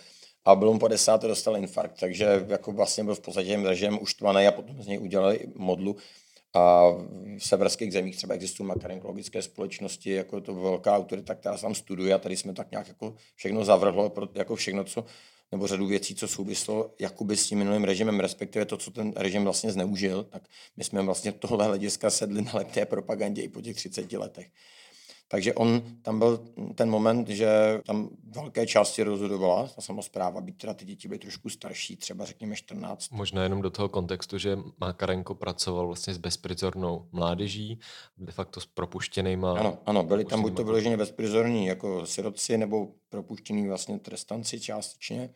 [0.46, 4.52] A bylo mu 50 dostal infarkt, takže jako vlastně byl v podstatě režim uštvaný a
[4.52, 5.96] potom z něj udělali modlu.
[6.54, 6.92] A
[7.38, 12.14] v severských zemích třeba existují makarenkologické společnosti, jako to velká autorita, která se tam studuje
[12.14, 15.06] a tady jsme tak nějak jako všechno zavrhlo, jako všechno, co
[15.52, 19.44] nebo řadu věcí, co souvislo jakoby s tím minulým režimem, respektive to, co ten režim
[19.44, 20.44] vlastně zneužil, tak
[20.78, 24.48] my jsme vlastně tohle hlediska sedli na lepté propagandě i po těch 30 letech.
[25.28, 30.74] Takže on, tam byl ten moment, že tam velké části rozhodovala ta samozpráva, byť teda
[30.74, 33.10] ty děti byly trošku starší, třeba řekněme 14.
[33.12, 37.80] Možná jenom do toho kontextu, že Makarenko pracoval vlastně s bezprizornou mládeží,
[38.18, 39.60] de facto s propuštěnýma.
[39.60, 45.30] Ano, ano, byli tam buď to vyloženě bezprizorní jako sirotci, nebo propuštění vlastně trestanci částečně.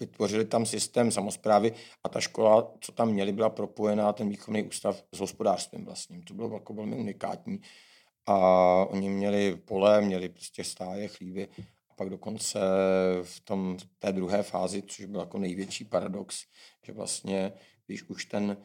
[0.00, 5.02] Vytvořili tam systém samozprávy a ta škola, co tam měli, byla propojená ten výchovný ústav
[5.12, 6.22] s hospodářstvím vlastním.
[6.22, 7.60] To bylo jako velmi unikátní
[8.26, 8.36] a
[8.90, 11.48] oni měli pole, měli prostě stáje, chlívy
[11.90, 12.58] a pak dokonce
[13.22, 16.44] v tom, té druhé fázi, což byl jako největší paradox,
[16.82, 17.52] že vlastně,
[17.86, 18.56] když už ten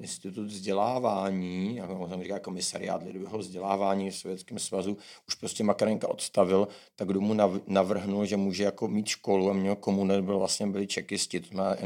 [0.00, 4.96] institut vzdělávání, jako jsem říká komisariát lidového vzdělávání v Sovětském svazu,
[5.28, 9.76] už prostě Makarenka odstavil, tak kdo mu navrhnul, že může jako mít školu a měl
[9.76, 11.76] komunet, byl vlastně byli čekisti, to má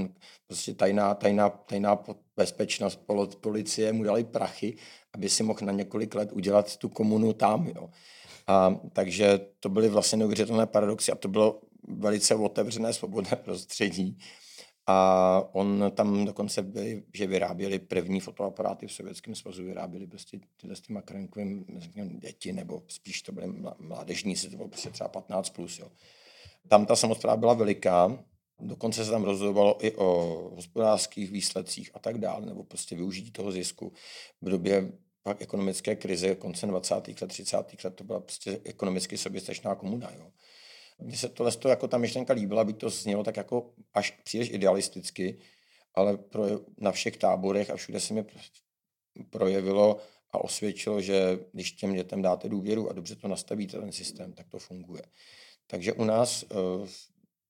[0.47, 1.99] prostě tajná, tajná, tajná
[2.37, 3.01] bezpečnost,
[3.41, 4.77] policie mu dali prachy
[5.17, 7.69] aby si mohl na několik let udělat tu komunu tam.
[7.69, 7.91] Jo.
[8.47, 14.19] A, takže to byly vlastně neuvěřitelné paradoxy a to bylo velice otevřené, svobodné prostředí.
[14.87, 20.77] A on tam dokonce byli, že vyráběli první fotoaparáty v Sovětském svazu, vyráběli prostě tyhle
[20.77, 21.65] s krenkovým
[22.19, 23.47] děti, nebo spíš to byly
[23.79, 25.53] mládežníci, to bylo prostě třeba 15+.
[25.53, 25.89] Plus, jo.
[26.69, 28.25] Tam ta samozpráva byla veliká,
[28.61, 30.07] dokonce se tam rozhodovalo i o
[30.55, 33.93] hospodářských výsledcích a tak dále, nebo prostě využití toho zisku.
[34.41, 36.95] V době pak ekonomické krize koncem 20.
[36.95, 37.57] let, 30.
[37.85, 40.11] let, to byla prostě ekonomicky soběstačná komuna.
[40.19, 40.31] Jo.
[40.99, 44.51] Mně se tohle to, jako ta myšlenka líbila, by to znělo tak jako až příliš
[44.51, 45.39] idealisticky,
[45.95, 46.45] ale pro,
[46.79, 48.25] na všech táborech a všude se mi
[49.31, 49.99] projevilo
[50.31, 54.49] a osvědčilo, že když těm dětem dáte důvěru a dobře to nastavíte, ten systém, tak
[54.49, 55.03] to funguje.
[55.67, 56.89] Takže u nás uh,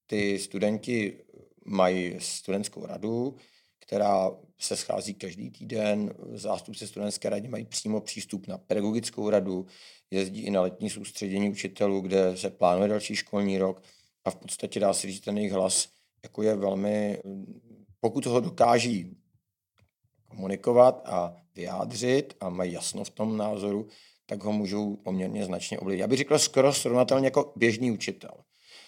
[0.05, 1.19] ty studenti
[1.65, 3.37] mají studentskou radu,
[3.79, 6.13] která se schází každý týden.
[6.33, 9.65] Zástupci studentské rady mají přímo přístup na pedagogickou radu,
[10.11, 13.83] jezdí i na letní soustředění učitelů, kde se plánuje další školní rok
[14.25, 15.89] a v podstatě dá se říct, ten jejich hlas
[16.23, 17.19] jako je velmi,
[17.99, 19.17] pokud ho dokáží
[20.27, 23.87] komunikovat a vyjádřit a mají jasno v tom názoru,
[24.25, 26.01] tak ho můžou poměrně značně ovlivnit.
[26.01, 28.31] Já bych řekl skoro srovnatelně jako běžný učitel.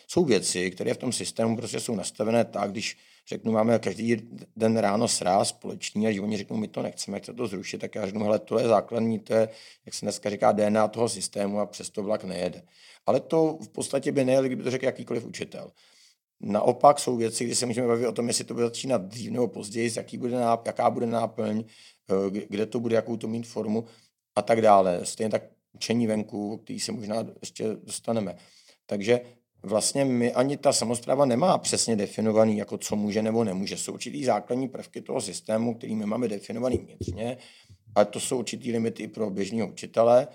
[0.08, 2.98] Jsou věci, které v tom systému prostě jsou nastavené tak, když
[3.30, 7.48] řeknu, máme každý den ráno sráz společný a oni řeknou, my to nechceme, chce to
[7.48, 9.50] zrušit, tak já řeknu, hele, to je základní, to je,
[9.86, 12.64] jak se dneska říká, DNA toho systému a přesto vlak nejede.
[13.06, 15.72] Ale to v podstatě by nejeli, kdyby to řekl jakýkoliv učitel.
[16.42, 19.48] Naopak jsou věci, kdy se můžeme bavit o tom, jestli to bude začínat dřív nebo
[19.48, 21.64] později, jaký bude náp- jaká bude náplň,
[22.10, 23.86] eh, kde to bude, jakou to mít formu
[24.36, 25.06] a tak dále.
[25.06, 28.36] Stejně tak učení venku, který se možná ještě dostaneme.
[28.86, 29.22] Takže
[29.64, 33.78] vlastně my ani ta samozpráva nemá přesně definovaný, jako co může nebo nemůže.
[33.78, 37.38] Jsou určitý základní prvky toho systému, který my máme definovaný vnitřně,
[37.96, 40.28] ale to jsou určitý limity i pro běžného učitele.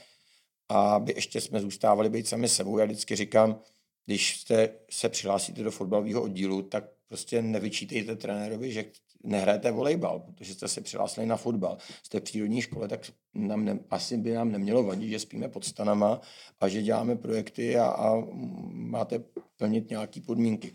[0.69, 2.79] A aby ještě jsme zůstávali být sami sebou.
[2.79, 3.61] Já vždycky říkám,
[4.07, 8.85] když jste se přihlásíte do fotbalového oddílu, tak prostě nevyčítejte trenérovi, že
[9.25, 11.79] nehrajete volejbal, protože jste se přihlásili na fotbal.
[12.03, 13.01] Jste v přírodní škole, tak
[13.35, 16.21] nám ne, asi by nám nemělo vadit, že spíme pod stanama
[16.61, 18.23] a že děláme projekty a, a
[18.71, 19.23] máte
[19.57, 20.75] plnit nějaké podmínky.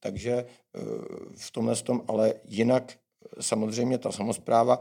[0.00, 0.80] Takže eh,
[1.36, 2.98] v tomhle tom, ale jinak
[3.40, 4.80] samozřejmě ta samozpráva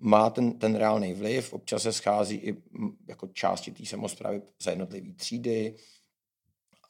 [0.00, 2.56] má ten, ten reálný vliv, občas se schází i
[3.08, 5.74] jako části té samozprávy za jednotlivé třídy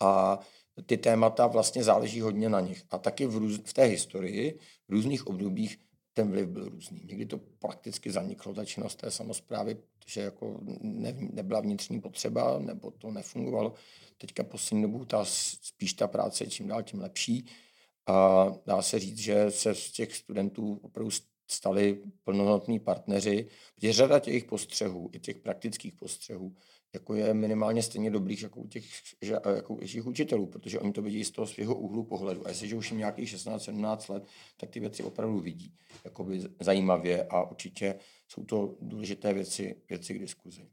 [0.00, 0.38] a
[0.86, 2.82] ty témata vlastně záleží hodně na nich.
[2.90, 4.58] A taky v, růz, v té historii,
[4.88, 5.78] v různých obdobích
[6.12, 7.00] ten vliv byl různý.
[7.04, 12.90] Někdy to prakticky zaniklo, ta činnost té samozprávy, že jako ne, nebyla vnitřní potřeba, nebo
[12.90, 13.74] to nefungovalo.
[14.18, 15.24] Teďka poslední dobu ta,
[15.62, 17.46] spíš ta práce je čím dál tím lepší.
[18.06, 21.10] A dá se říct, že se z těch studentů opravdu
[21.50, 26.54] stali plnohodnotní partneři, protože řada těch postřehů, i těch praktických postřehů,
[26.94, 28.84] jako je minimálně stejně dobrých jako u těch,
[29.22, 32.46] že, jako u těch učitelů, protože oni to vidí z toho svého úhlu pohledu.
[32.46, 34.24] A jestliže už jim nějakých 16-17 let,
[34.56, 35.74] tak ty věci opravdu vidí
[36.04, 37.94] jakoby zajímavě a určitě
[38.28, 40.66] jsou to důležité věci, věci k diskuzi.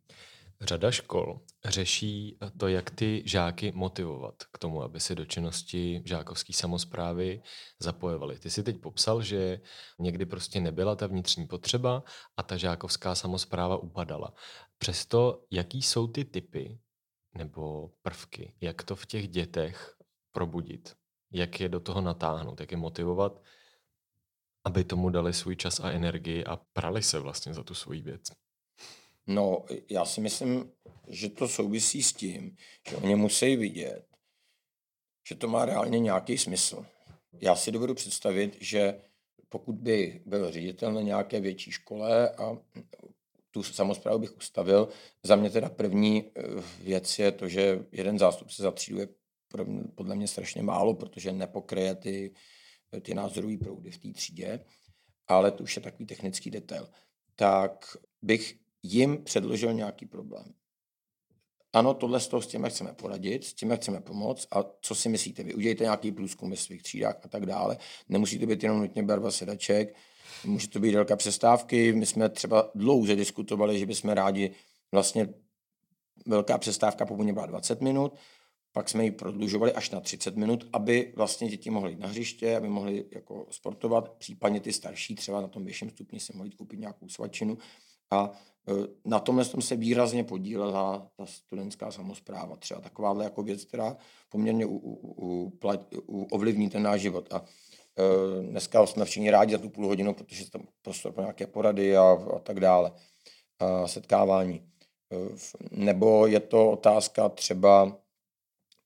[0.61, 6.53] Řada škol řeší to, jak ty žáky motivovat k tomu, aby se do činnosti žákovské
[6.53, 7.41] samozprávy
[7.79, 8.39] zapojovali.
[8.39, 9.61] Ty si teď popsal, že
[9.99, 12.03] někdy prostě nebyla ta vnitřní potřeba
[12.37, 14.33] a ta žákovská samozpráva upadala.
[14.77, 16.79] Přesto, jaký jsou ty typy
[17.33, 19.95] nebo prvky, jak to v těch dětech
[20.31, 20.95] probudit,
[21.31, 23.41] jak je do toho natáhnout, jak je motivovat,
[24.63, 28.21] aby tomu dali svůj čas a energii a prali se vlastně za tu svoji věc.
[29.29, 30.71] No, já si myslím,
[31.07, 32.57] že to souvisí s tím,
[32.89, 34.05] že oni musí vidět,
[35.27, 36.85] že to má reálně nějaký smysl.
[37.41, 39.01] Já si dovedu představit, že
[39.49, 42.57] pokud by byl ředitel na nějaké větší škole a
[43.51, 44.89] tu samozprávu bych ustavil,
[45.23, 46.41] za mě teda první eh,
[46.81, 49.07] věc je to, že jeden zástupce za třídu je
[49.95, 52.33] podle mě strašně málo, protože nepokryje ty,
[53.01, 54.65] ty názorové proudy v té třídě,
[55.27, 56.89] ale to už je takový technický detail.
[57.35, 60.53] Tak bych jim předložil nějaký problém.
[61.73, 65.09] Ano, tohle z toho s tím chceme poradit, s tím chceme pomoct a co si
[65.09, 65.53] myslíte vy?
[65.53, 67.77] Udějte nějaký průzkum ve svých třídách a tak dále.
[68.09, 69.95] Nemusí to být jenom nutně barva sedaček,
[70.45, 71.93] může to být délka přestávky.
[71.93, 74.51] My jsme třeba dlouze diskutovali, že bychom rádi
[74.91, 75.33] vlastně
[76.25, 78.13] velká přestávka původně byla 20 minut,
[78.71, 82.57] pak jsme ji prodlužovali až na 30 minut, aby vlastně děti mohly jít na hřiště,
[82.57, 86.79] aby mohly jako sportovat, případně ty starší třeba na tom vyšším stupni si mohli koupit
[86.79, 87.57] nějakou svačinu
[88.11, 88.31] a
[89.05, 92.55] na tomhle tom se výrazně podílela ta studentská samozpráva.
[92.55, 93.97] Třeba takováhle jako věc, která
[94.29, 95.51] poměrně u, u, u,
[96.07, 97.33] u, ovlivní ten náš život.
[97.33, 101.47] A e, dneska jsme všichni rádi za tu půl hodinu, protože tam prostor pro nějaké
[101.47, 102.03] porady a,
[102.35, 102.91] a tak dále.
[103.59, 104.55] A setkávání.
[104.55, 105.17] E,
[105.71, 107.97] nebo je to otázka třeba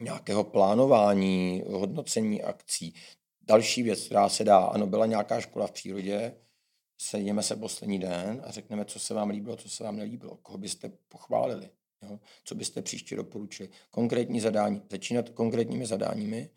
[0.02, 2.94] nějakého plánování, hodnocení akcí.
[3.42, 6.36] Další věc, která se dá, ano, byla nějaká škola v přírodě,
[7.04, 10.58] sedíme se poslední den a řekneme, co se vám líbilo, co se vám nelíbilo, koho
[10.58, 11.70] byste pochválili,
[12.02, 12.20] jo?
[12.44, 13.70] co byste příště doporučili.
[13.92, 16.50] Konkrétní zadání, začínat konkrétními zadáními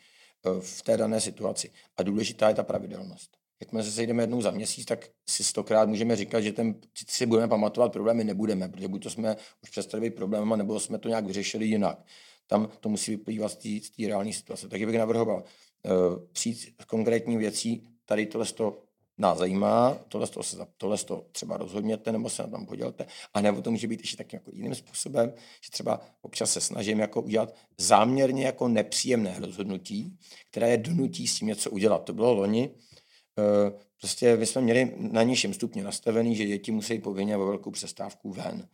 [0.47, 1.71] eh, v té dané situaci.
[1.97, 3.37] A důležitá je ta pravidelnost.
[3.61, 6.75] Jakmile se sejdeme jednou za měsíc, tak si stokrát můžeme říkat, že ten,
[7.09, 10.99] si budeme pamatovat, problémy nebudeme, protože buď to jsme už přestali být problémem, nebo jsme
[10.99, 12.05] to nějak vyřešili jinak.
[12.47, 14.69] Tam to musí vyplývat z té reální situace.
[14.69, 15.93] Takže bych navrhoval uh,
[16.33, 18.47] přijít s konkrétní věcí, tady tohle
[19.19, 20.41] nás zajímá, tohle, to,
[20.77, 24.17] tohle to třeba rozhodněte, nebo se na tom podělte, a nebo to může být ještě
[24.17, 30.19] tak jako jiným způsobem, že třeba občas se snažím jako udělat záměrně jako nepříjemné rozhodnutí,
[30.51, 32.05] které je donutí s tím něco udělat.
[32.05, 32.71] To bylo loni,
[33.39, 37.71] eh, prostě my jsme měli na nižším stupni nastavený, že děti musí povinně ve velkou
[37.71, 38.69] přestávku ven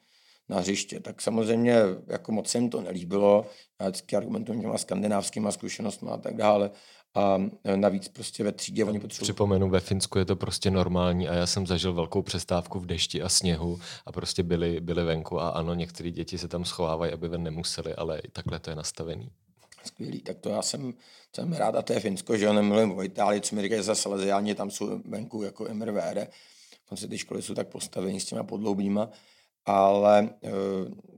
[0.49, 1.01] na hřiště.
[1.01, 1.77] Tak samozřejmě
[2.07, 3.47] jako moc jim to nelíbilo.
[3.81, 6.71] Já vždycky argumentuji těma skandinávskýma zkušenostmi a tak dále
[7.15, 9.27] a e, navíc prostě ve třídě oni potřebují.
[9.27, 13.23] Připomenu, ve Finsku je to prostě normální a já jsem zažil velkou přestávku v dešti
[13.23, 17.29] a sněhu a prostě byli, byli venku a ano, některé děti se tam schovávají, aby
[17.29, 19.31] ven nemuseli, ale i takhle to je nastavený.
[19.85, 20.95] Skvělý, tak to já jsem,
[21.37, 23.95] jsem rád a to je Finsko, že jo, nemluvím o Itálii, co mi říkají za
[23.95, 26.27] Salesiáni, tam jsou venku jako MRVR,
[26.89, 29.09] konce ty školy jsou tak postavení s těma podloubníma,
[29.67, 30.51] ale e,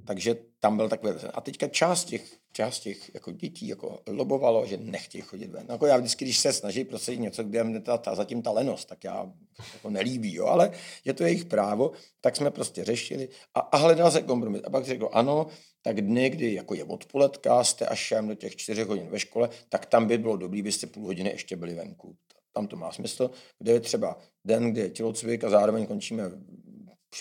[0.06, 1.12] takže tam byl takový.
[1.34, 5.66] A teďka část těch, část těch jako dětí jako lobovalo, že nechtějí chodit ven.
[5.68, 8.88] Jako já vždycky, když se snaží prosadit něco, kde je ta, ta, zatím ta lenost,
[8.88, 9.32] tak já
[9.72, 10.70] jako nelíbí, jo, ale
[11.04, 14.62] je to jejich právo, tak jsme prostě řešili a, a hledal se kompromis.
[14.64, 15.46] A pak řekl, ano,
[15.82, 19.48] tak dny, kdy jako je odpoledka, jste až šem do těch čtyřech hodin ve škole,
[19.68, 22.16] tak tam by bylo dobré, byste půl hodiny ještě byli venku.
[22.52, 23.30] Tam to má smysl.
[23.58, 26.30] Kde je třeba den, kdy je tělocvik a zároveň končíme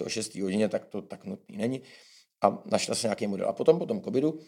[0.05, 1.81] o 6 hodině, tak to tak nutný není
[2.43, 3.49] a našla se nějaký model.
[3.49, 4.39] A potom po tom covidu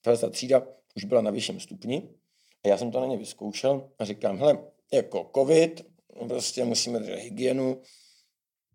[0.00, 2.08] tahle ta třída už byla na vyšším stupni
[2.64, 4.58] a já jsem to na ně vyzkoušel a říkám, hele,
[4.92, 5.86] jako covid,
[6.28, 7.80] prostě musíme držet hygienu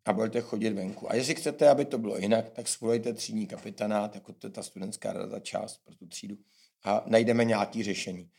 [0.06, 1.12] a budete chodit venku.
[1.12, 4.64] A jestli chcete, aby to bylo jinak, tak svolejte třídní kapitánát, jako to je ta
[4.64, 6.38] studentská rada část pro tu třídu
[6.84, 8.30] a najdeme nějaké řešení.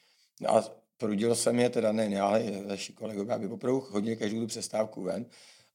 [0.40, 0.64] No a
[0.96, 5.02] prudil jsem je, teda ne já, ale naši kolegové, aby opravdu chodili každou tu přestávku
[5.02, 5.26] ven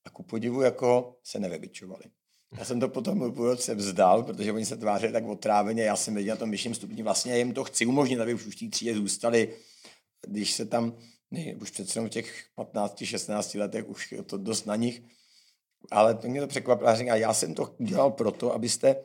[0.05, 2.03] A ku podivu jako se nevybičovali.
[2.57, 6.15] Já jsem to potom po roce vzdal, protože oni se tvářili tak otráveně, já jsem
[6.15, 8.95] věděl na tom vyšším stupni, vlastně jim to chci umožnit, aby už v té třídě
[8.95, 9.53] zůstali,
[10.27, 10.93] když se tam,
[11.31, 15.01] ne, už přece v těch 15-16 letech už je to dost na nich,
[15.91, 18.95] ale to mě to překvapilo, já říkám, já jsem to dělal proto, abyste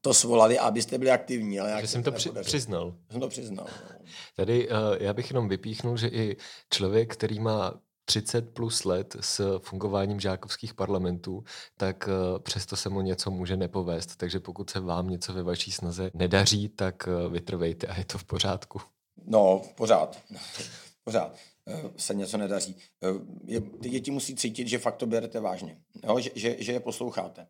[0.00, 1.60] to svolali, abyste byli aktivní.
[1.60, 2.94] Ale že jsem to při, přiznal.
[3.10, 3.66] Jsem to přiznal.
[3.66, 4.06] No.
[4.36, 6.36] Tady uh, já bych jenom vypíchnul, že i
[6.70, 11.44] člověk, který má 30 plus let s fungováním žákovských parlamentů,
[11.76, 14.16] tak uh, přesto se mu něco může nepovést.
[14.16, 18.18] Takže pokud se vám něco ve vaší snaze nedaří, tak uh, vytrvejte a je to
[18.18, 18.80] v pořádku.
[19.26, 20.18] No, pořád.
[21.04, 21.34] pořád
[21.96, 22.76] se něco nedaří.
[23.82, 26.20] Ty děti musí cítit, že fakt to berete vážně, jo?
[26.20, 27.46] Že, že, že je posloucháte.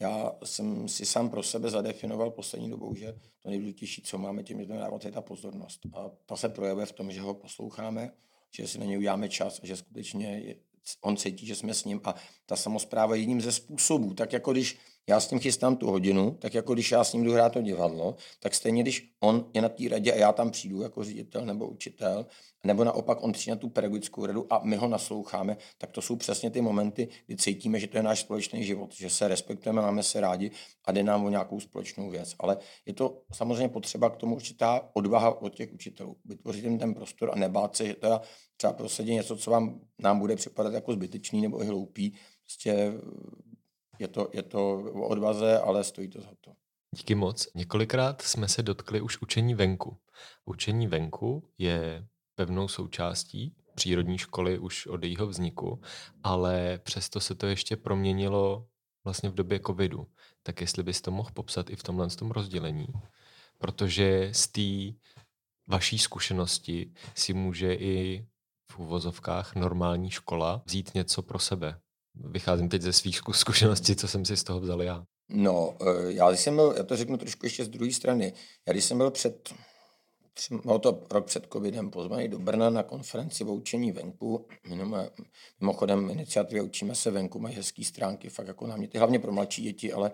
[0.00, 4.58] Já jsem si sám pro sebe zadefinoval poslední dobou, že to nejdůležitější, co máme těm
[4.58, 5.80] dětem dávat, je ta pozornost.
[5.94, 8.12] A ta se projevuje v tom, že ho posloucháme,
[8.52, 10.56] že si na něj uděláme čas a že skutečně je,
[11.00, 12.00] on cítí, že jsme s ním.
[12.04, 12.14] A
[12.46, 14.14] ta samozpráva je jedním ze způsobů.
[14.14, 14.78] Tak jako když
[15.08, 17.62] já s tím chystám tu hodinu, tak jako když já s ním jdu hrát to
[17.62, 21.46] divadlo, tak stejně když on je na té radě a já tam přijdu jako ředitel
[21.46, 22.26] nebo učitel,
[22.66, 26.16] nebo naopak on přijde na tu pedagogickou radu a my ho nasloucháme, tak to jsou
[26.16, 30.02] přesně ty momenty, kdy cítíme, že to je náš společný život, že se respektujeme, máme
[30.02, 30.50] se rádi
[30.84, 32.34] a jde nám o nějakou společnou věc.
[32.38, 36.16] Ale je to samozřejmě potřeba k tomu určitá odvaha od těch učitelů.
[36.24, 38.20] Vytvořit jim ten prostor a nebát se, že teda
[38.56, 42.14] třeba prosadit něco, co vám nám bude připadat jako zbytečný nebo hloupý.
[42.42, 42.92] Prostě
[44.02, 46.52] je to, je to o odvaze, ale stojí to za to.
[46.96, 47.48] Díky moc.
[47.54, 49.96] Několikrát jsme se dotkli už učení venku.
[50.44, 55.80] Učení venku je pevnou součástí přírodní školy už od jejího vzniku,
[56.22, 58.66] ale přesto se to ještě proměnilo
[59.04, 60.06] vlastně v době covidu.
[60.42, 62.86] Tak jestli bys to mohl popsat i v tomhle tom rozdělení,
[63.58, 64.98] protože z té
[65.66, 68.26] vaší zkušenosti si může i
[68.70, 71.80] v uvozovkách normální škola vzít něco pro sebe.
[72.14, 75.04] Vycházím teď ze svých zkušeností, co jsem si z toho vzal já.
[75.28, 78.32] No, eh, já když jsem byl, já to řeknu trošku ještě z druhé strany,
[78.66, 79.54] já když jsem byl před,
[80.64, 84.46] bylo to rok před covidem, pozvaný do Brna na konferenci o učení venku,
[85.60, 89.92] mimochodem iniciativy Učíme se venku, mají hezký stránky, fakt jako náměty, hlavně pro mladší děti,
[89.92, 90.10] ale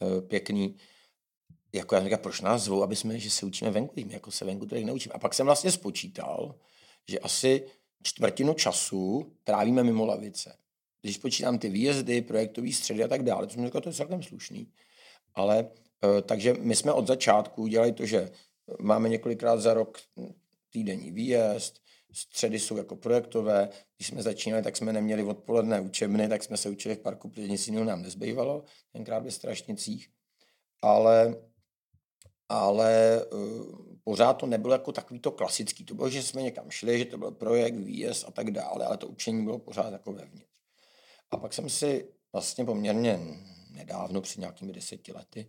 [0.00, 0.76] uh, pěkný.
[1.72, 4.44] Jako já říkám, proč nás zvou, aby jsme, že se učíme venku, my jako se
[4.44, 5.12] venku tady neučíme.
[5.12, 6.54] A pak jsem vlastně spočítal,
[7.08, 7.66] že asi
[8.02, 10.61] čtvrtinu času trávíme mimo lavice
[11.02, 14.22] když počítám ty výjezdy, projektové středy a tak dále, to jsem říkal, to je celkem
[14.22, 14.72] slušný.
[15.34, 15.68] Ale
[16.04, 18.30] eh, takže my jsme od začátku dělali to, že
[18.80, 19.98] máme několikrát za rok
[20.70, 21.82] týdenní výjezd,
[22.12, 23.68] středy jsou jako projektové.
[23.96, 27.48] Když jsme začínali, tak jsme neměli odpoledne učebny, tak jsme se učili v parku, protože
[27.48, 30.08] nic jiného nám nezbývalo, tenkrát ve Strašnicích.
[30.82, 31.36] Ale,
[32.48, 35.84] ale uh, pořád to nebylo jako takový to klasický.
[35.84, 38.96] To bylo, že jsme někam šli, že to byl projekt, výjezd a tak dále, ale
[38.96, 40.51] to učení bylo pořád jako vevnitř.
[41.32, 43.20] A pak jsem si vlastně poměrně
[43.70, 45.48] nedávno, před nějakými deseti lety,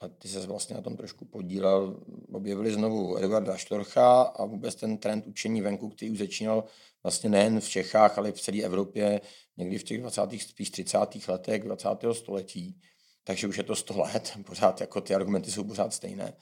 [0.00, 2.00] a ty se vlastně na tom trošku podílel,
[2.32, 6.64] objevili znovu Edvarda Štorcha a vůbec ten trend učení venku, který už začínal
[7.02, 9.20] vlastně nejen v Čechách, ale v celé Evropě,
[9.56, 10.22] někdy v těch 20.
[10.38, 10.98] spíš 30.
[11.28, 11.88] letech 20.
[12.12, 12.80] století.
[13.24, 16.32] Takže už je to 100 let, pořád jako ty argumenty jsou pořád stejné.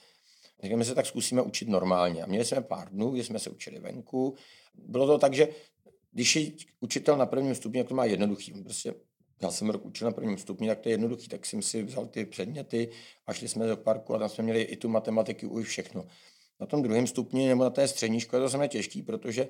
[0.61, 2.23] Takže my se tak zkusíme učit normálně.
[2.23, 4.35] A měli jsme pár dnů, kdy jsme se učili venku.
[4.73, 5.47] Bylo to tak, že
[6.17, 8.51] když je učitel na prvním stupni, to má jednoduchý.
[8.63, 8.93] Prostě,
[9.41, 12.05] já jsem rok učil na prvním stupni, tak to je jednoduchý, tak jsem si vzal
[12.07, 12.89] ty předměty
[13.27, 16.07] a šli jsme do parku a tam jsme měli i tu matematiku, už všechno.
[16.59, 19.47] Na tom druhém stupni nebo na té střední škole to je těžký, protože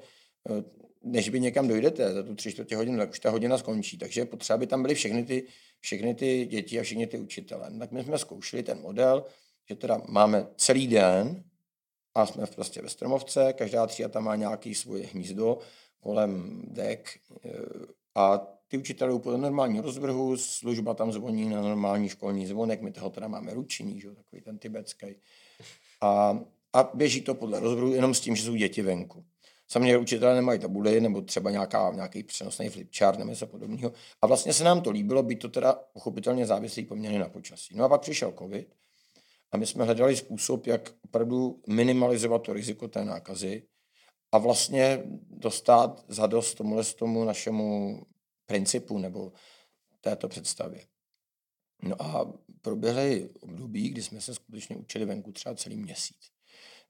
[0.50, 0.64] eh,
[1.04, 3.98] než vy někam dojdete za tu tři čtvrtě hodinu, tak už ta hodina skončí.
[3.98, 5.44] Takže potřeba, aby tam byly všechny ty,
[5.80, 7.72] všechny ty děti a všichni ty učitele.
[7.80, 9.26] Tak my jsme zkoušeli ten model,
[9.70, 11.44] že teda máme celý den
[12.16, 15.60] a jsme prostě ve stromovce, každá třída tam má nějaký svoje hnízdo
[16.00, 17.52] kolem dek eh,
[18.16, 18.38] a
[18.68, 23.28] ty učitelé podle normálního rozvrhu, služba tam zvoní na normální školní zvonek, my toho teda
[23.28, 24.12] máme ručení, že?
[24.12, 25.08] takový ten tibetský.
[26.02, 26.40] A,
[26.74, 29.26] a běží to podle rozvrhu jenom s tím, že jsou děti venku.
[29.68, 33.94] Samozřejmě učitelé nemají tabuly nebo třeba nějaká, nějaký přenosný flipchart nebo něco podobného.
[34.22, 37.76] A vlastně se nám to líbilo, být to teda pochopitelně závislý poměrně na počasí.
[37.76, 38.76] No a pak přišel covid
[39.52, 43.64] a my jsme hledali způsob, jak opravdu minimalizovat to riziko té nákazy
[44.32, 48.02] a vlastně dostat zadost tomuhle tomu našemu
[48.46, 49.34] principu nebo
[50.02, 50.86] této představě.
[51.84, 56.32] No a proběhly období, kdy jsme se skutečně učili venku třeba celý měsíc.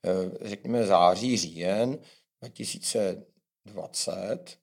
[0.06, 2.00] Eh, řekněme září, říjen
[2.42, 4.60] 2020,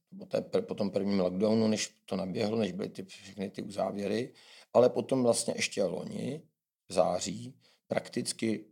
[0.66, 4.33] po, tom prvním lockdownu, než to naběhlo, než byly ty, všechny ty uzávěry,
[4.72, 6.43] ale potom vlastně ještě loni,
[6.89, 7.55] září,
[7.87, 8.64] prakticky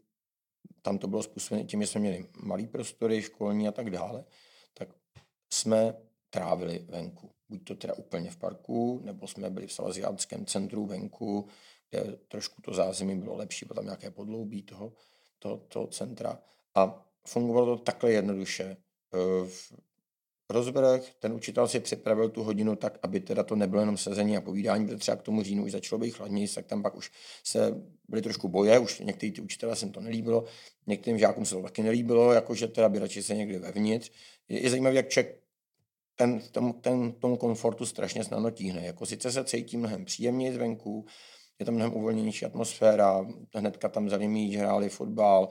[0.83, 4.25] tam to bylo způsobeno tím, že jsme měli malý prostory, školní a tak dále,
[4.75, 4.89] tak
[5.53, 5.95] jsme
[6.31, 7.31] trávili venku.
[7.49, 11.49] buď to teda úplně v parku, nebo jsme byli v Salesiánském centru venku,
[11.91, 14.93] kde trošku to zázemí bylo lepší, bylo tam nějaké podloubí toho,
[15.39, 16.39] toho, toho centra.
[16.75, 18.77] A fungovalo to takhle jednoduše.
[20.53, 24.41] Rozvrh, ten učitel si připravil tu hodinu tak, aby teda to nebylo jenom sezení a
[24.41, 27.11] povídání, protože třeba k tomu říjnu už začalo být chladněji, tak tam pak už
[27.45, 30.45] se byly trošku boje, už některý ty učitelé se to nelíbilo,
[30.87, 34.13] některým žákům se to taky nelíbilo, jakože teda by radši se někdy vevnitř.
[34.49, 35.43] Je, je zajímavé, jak člověk
[36.17, 38.87] ten, ten, ten, tomu komfortu strašně snadno tíhne.
[38.87, 41.07] Jako sice se cítí mnohem příjemněji zvenku,
[41.59, 44.19] je tam mnohem uvolněnější atmosféra, hnedka tam za
[44.57, 45.49] hráli fotbal,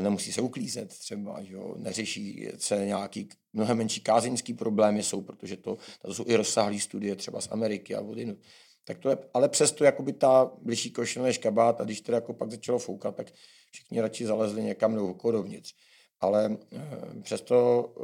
[0.00, 1.74] nemusí se uklízet třeba, jo?
[1.78, 7.16] neřeší se nějaký mnohem menší kázeňský problémy jsou, protože to, to jsou i rozsáhlé studie
[7.16, 8.38] třeba z Ameriky a od jinut.
[8.84, 12.32] Tak to je, ale přesto jakoby ta blížší košile než kabát a když to jako
[12.32, 13.32] pak začalo foukat, tak
[13.70, 15.74] všichni radši zalezli někam do dovnitř
[16.20, 16.80] ale eh,
[17.22, 18.02] přesto eh,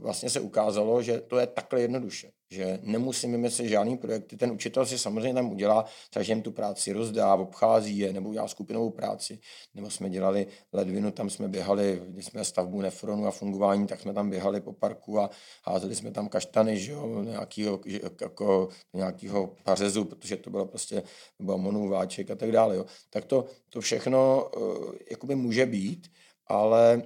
[0.00, 4.36] vlastně se ukázalo, že to je takhle jednoduše, že nemusím vymyslet žádný projekty.
[4.36, 8.48] Ten učitel si samozřejmě tam udělá, takže jim tu práci rozdá, obchází je, nebo udělá
[8.48, 9.38] skupinovou práci,
[9.74, 14.14] nebo jsme dělali ledvinu, tam jsme běhali, když jsme stavbu nefronu a fungování, tak jsme
[14.14, 15.30] tam běhali po parku a
[15.64, 17.80] házeli jsme tam kaštany, že jo, nějakýho,
[18.20, 21.02] jako, nějakýho pařezu, protože to bylo prostě,
[21.40, 22.86] bylo monůváček a tak dále, jo.
[23.10, 26.08] Tak to, to všechno uh, jakoby může být,
[26.46, 27.02] ale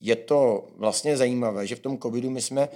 [0.00, 2.68] je to vlastně zajímavé, že v tom covidu my jsme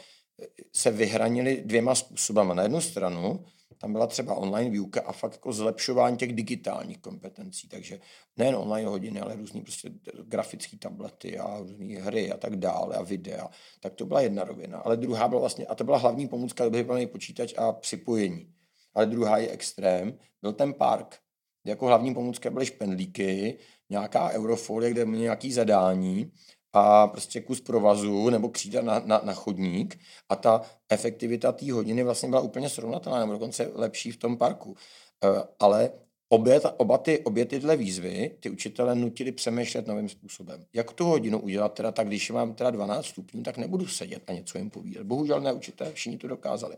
[0.72, 2.54] se vyhranili dvěma způsobama.
[2.54, 3.44] Na jednu stranu
[3.80, 7.68] tam byla třeba online výuka a fakt jako zlepšování těch digitálních kompetencí.
[7.68, 8.00] Takže
[8.36, 9.90] nejen online hodiny, ale různý prostě
[10.24, 13.50] grafické tablety a různé hry a tak dále a videa.
[13.80, 14.78] Tak to byla jedna rovina.
[14.78, 18.52] Ale druhá byla vlastně, a to byla hlavní pomůcka, byl počítač a připojení.
[18.94, 21.18] Ale druhá je extrém, byl ten park.
[21.64, 23.58] Jako hlavní pomůcka byly špendlíky,
[23.90, 26.32] nějaká eurofolie, kde měl nějaký zadání
[26.72, 29.98] a prostě kus provazu nebo křída na, na, na chodník
[30.28, 34.76] a ta efektivita té hodiny vlastně byla úplně srovnatelná nebo dokonce lepší v tom parku.
[35.24, 35.90] E, ale
[36.28, 40.64] obě, oba ty, obě tyhle výzvy ty učitele nutili přemýšlet novým způsobem.
[40.72, 44.32] Jak tu hodinu udělat teda tak, když mám teda 12 stupňů, tak nebudu sedět a
[44.32, 45.06] něco jim povídat.
[45.06, 46.76] Bohužel ne učitelé, všichni to dokázali.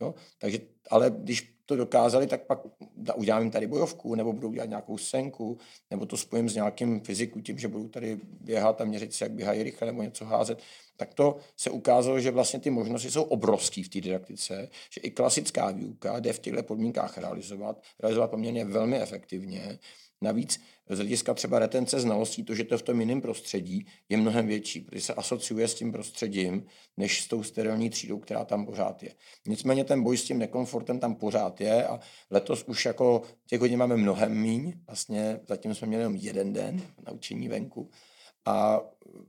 [0.00, 0.14] Jo?
[0.38, 0.58] Takže,
[0.90, 2.60] ale když to dokázali, tak pak
[3.14, 5.58] udělám jim tady bojovku, nebo budu dělat nějakou scénku,
[5.90, 9.32] nebo to spojím s nějakým fyziku, tím, že budu tady běhat a měřit si, jak
[9.32, 10.58] běhají rychle, nebo něco házet.
[10.96, 15.10] Tak to se ukázalo, že vlastně ty možnosti jsou obrovské v té didaktice, že i
[15.10, 19.78] klasická výuka jde v těchto podmínkách realizovat, realizovat poměrně velmi efektivně
[20.20, 24.46] Navíc z hlediska třeba retence znalostí, to, že to v tom jiném prostředí je mnohem
[24.46, 26.66] větší, protože se asociuje s tím prostředím,
[26.96, 29.14] než s tou sterilní třídou, která tam pořád je.
[29.46, 33.78] Nicméně ten boj s tím nekomfortem tam pořád je a letos už jako těch hodin
[33.78, 37.90] máme mnohem míň, vlastně zatím jsme měli jenom jeden den na učení venku
[38.44, 38.80] a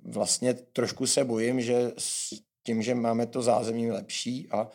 [0.04, 2.30] vlastně trošku se bojím, že s
[2.64, 4.70] tím, že máme to zázemí lepší a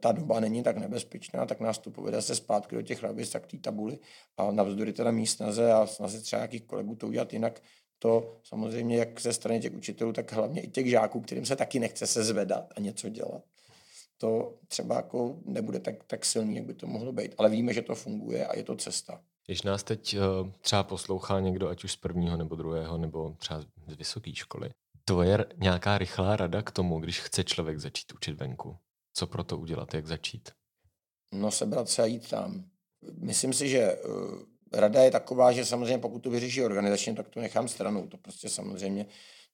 [0.00, 3.46] ta doba není tak nebezpečná, tak nás to povede se zpátky do těch lavic, tak
[3.46, 3.98] té tabuly
[4.36, 7.62] a navzdory teda mý snaze a snaze třeba nějakých kolegů to udělat jinak,
[7.98, 11.80] to samozřejmě jak ze strany těch učitelů, tak hlavně i těch žáků, kterým se taky
[11.80, 13.42] nechce se zvedat a něco dělat.
[14.18, 17.34] To třeba jako nebude tak, tak silný, jak by to mohlo být.
[17.38, 19.20] Ale víme, že to funguje a je to cesta.
[19.46, 20.18] Když nás teď eh,
[20.60, 24.70] třeba poslouchá někdo, ať už z prvního nebo druhého, nebo třeba z vysoké školy,
[25.04, 28.76] to je nějaká rychlá rada k tomu, když chce člověk začít učit venku.
[29.18, 30.50] Co pro to udělat, jak začít?
[31.34, 32.64] No sebrat se a jít tam.
[33.20, 34.42] Myslím si, že uh,
[34.72, 38.06] rada je taková, že samozřejmě pokud to vyřeší organizačně, tak to nechám stranou.
[38.06, 39.06] To prostě samozřejmě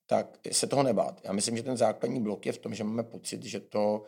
[0.06, 1.20] tak se toho nebát.
[1.24, 4.02] Já myslím, že ten základní blok je v tom, že máme pocit, že to,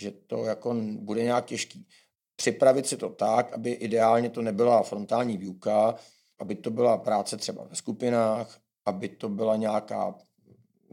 [0.00, 1.88] že to jako bude nějak těžký.
[2.36, 5.94] Připravit si to tak, aby ideálně to nebyla frontální výuka,
[6.38, 10.14] aby to byla práce třeba ve skupinách, aby to byla nějaká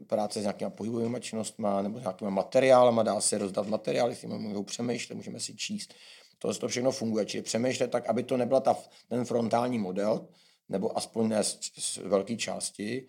[0.08, 4.30] práce s nějakýma pohybovými činnostmi nebo s nějakýma materiálama, dá se rozdat materiály, s tím
[4.30, 5.94] můžou přemýšlet, můžeme si číst.
[6.40, 8.78] To, to všechno funguje, čili přemýšlet tak, aby to nebyla ta,
[9.10, 10.28] ten frontální model,
[10.70, 13.08] nebo aspoň ne z, z velké části,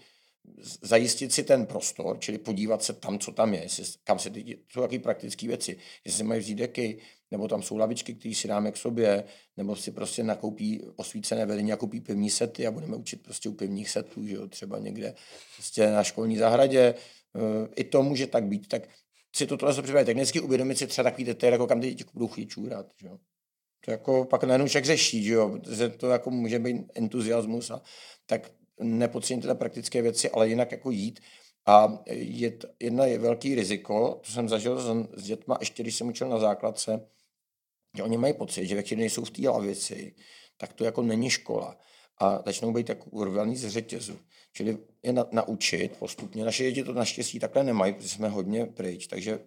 [0.83, 4.59] zajistit si ten prostor, čili podívat se tam, co tam je, jestli, kam se ty,
[4.69, 6.99] jsou jaký praktické věci, jestli mají vzít deky,
[7.31, 9.25] nebo tam jsou lavičky, které si dáme k sobě,
[9.57, 13.53] nebo si prostě nakoupí osvícené vedení a koupí pivní sety a budeme učit prostě u
[13.53, 15.15] pivních setů, že jo, třeba někde
[15.57, 16.81] prostě na školní zahradě.
[16.81, 16.95] E,
[17.77, 18.89] I to může tak být, tak
[19.37, 22.29] si to tohle připravit technicky, uvědomit si třeba takový detail, jako kam ty děti budou
[22.29, 23.19] chtít čůrat, že jo.
[23.85, 27.83] To jako pak najednou však řeší, že jo, že to jako může být entuziasmus a
[28.27, 28.51] tak
[28.81, 31.21] nepodcenit teda praktické věci, ale jinak jako jít.
[31.67, 36.09] A je jedna je velký riziko, to jsem zažil s, s dětma, ještě když jsem
[36.09, 37.09] učil na základce,
[37.97, 40.15] že oni mají pocit, že večer nejsou v té lavici,
[40.57, 41.79] tak to jako není škola.
[42.19, 44.19] A začnou být tak urvaný z řetězu.
[44.53, 46.45] Čili je na, naučit postupně.
[46.45, 49.41] Naše děti to naštěstí takhle nemají, protože jsme hodně pryč, takže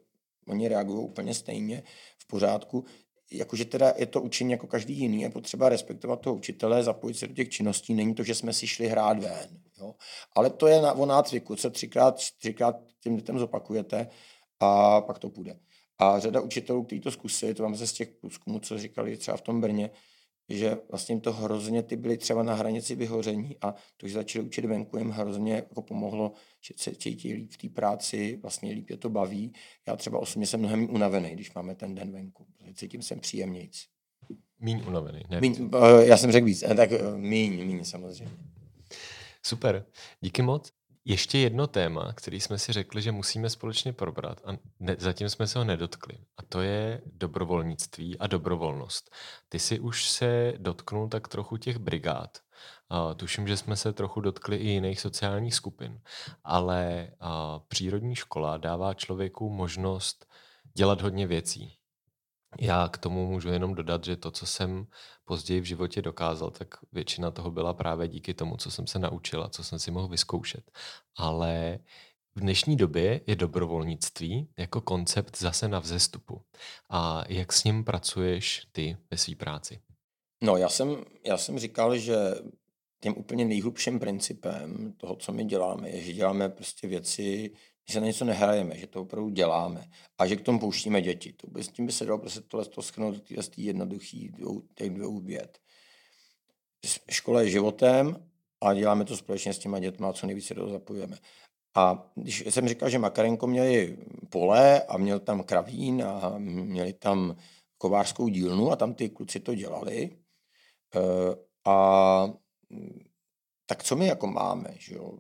[0.48, 1.84] oni reagují úplně stejně,
[2.18, 2.86] v pořádku.
[3.32, 7.28] Jakože teda je to učení jako každý jiný, je potřeba respektovat toho učitele, zapojit se
[7.28, 9.62] do těch činností, není to, že jsme si šli hrát ven.
[9.80, 9.96] Jo?
[10.36, 14.08] Ale to je na, o nácviku, co třikrát, třikrát těm dětem zopakujete
[14.60, 15.60] a pak to půjde.
[16.00, 19.38] A řada učitelů, kteří to zkusili, to vám se z těch průzkumů, co říkali třeba
[19.38, 19.90] v tom Brně,
[20.50, 24.46] že vlastně jim to hrozně, ty byly třeba na hranici vyhoření a to, že začali
[24.46, 26.32] učit venku, jim hrozně jako pomohlo,
[26.62, 29.54] že se cítí líp v té práci, vlastně líp je to baví.
[29.88, 33.86] Já třeba osobně jsem mnohem unavený, když máme ten den venku, protože cítím se příjemnějc.
[34.60, 35.42] Míň unavený, ne?
[35.42, 38.34] Míň, eh, já jsem řekl víc, eh, tak eh, míň, míň samozřejmě.
[39.44, 39.86] Super,
[40.22, 40.79] díky moc.
[41.10, 45.48] Ještě jedno téma, který jsme si řekli, že musíme společně probrat a ne, zatím jsme
[45.48, 46.18] se ho nedotkli.
[46.38, 49.16] A to je dobrovolnictví a dobrovolnost.
[49.50, 52.38] Ty si už se dotknul tak trochu těch brigád.
[52.90, 56.02] A tuším, že jsme se trochu dotkli i jiných sociálních skupin.
[56.44, 60.26] Ale a, přírodní škola dává člověku možnost
[60.74, 61.79] dělat hodně věcí.
[62.60, 64.88] Já k tomu můžu jenom dodat, že to, co jsem
[65.26, 69.44] později v životě dokázal, tak většina toho byla právě díky tomu, co jsem se naučil
[69.44, 70.72] a co jsem si mohl vyzkoušet.
[71.18, 71.80] Ale
[72.36, 76.42] v dnešní době je dobrovolnictví jako koncept zase na vzestupu.
[76.90, 79.80] A jak s ním pracuješ ty ve své práci?
[80.44, 82.16] No, já jsem, já jsem říkal, že
[83.02, 87.52] tím úplně nejhlubším principem toho, co my děláme, je, že děláme prostě věci
[87.90, 91.34] že se na něco nehrajeme, že to opravdu děláme a že k tomu pouštíme děti.
[91.34, 94.62] To by, s tím by se dalo prostě tohle to schrnout do těch jednoduchých dvou,
[94.76, 95.60] těch dvou věd.
[97.12, 98.30] Škola je životem
[98.62, 101.18] a děláme to společně s těma dětma a co nejvíce do toho zapojujeme.
[101.76, 103.98] A když jsem říkal, že Makarenko měli
[104.30, 107.36] pole a měl tam kravín a měli tam
[107.78, 110.18] kovářskou dílnu a tam ty kluci to dělali.
[110.96, 111.36] Eh,
[111.66, 112.34] a
[113.66, 115.14] tak co my jako máme, že jo?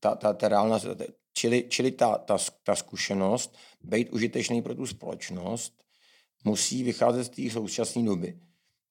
[0.00, 0.78] Ta, ta, ta reálná,
[1.38, 5.72] čili, čili ta, ta, ta zkušenost, být užitečný pro tu společnost,
[6.44, 8.38] musí vycházet z té současné doby.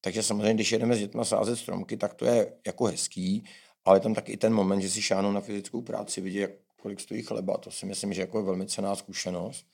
[0.01, 3.43] Takže samozřejmě, když jedeme s dětma sázet stromky, tak to je jako hezký,
[3.85, 6.99] ale tam taky i ten moment, že si šánou na fyzickou práci, vidí, jak, kolik
[6.99, 9.65] stojí chleba, to si myslím, že jako je velmi cená zkušenost.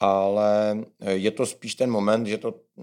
[0.00, 2.82] Ale eh, je to spíš ten moment, že to eh,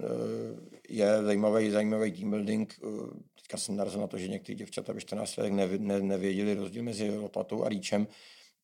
[0.90, 2.80] je zajímavý, zajímavý team building.
[2.84, 2.88] Eh,
[3.36, 5.54] teďka jsem narazil na to, že někteří děvčata ve 14 letech
[6.02, 8.08] nevěděli rozdíl mezi lopatou a rýčem,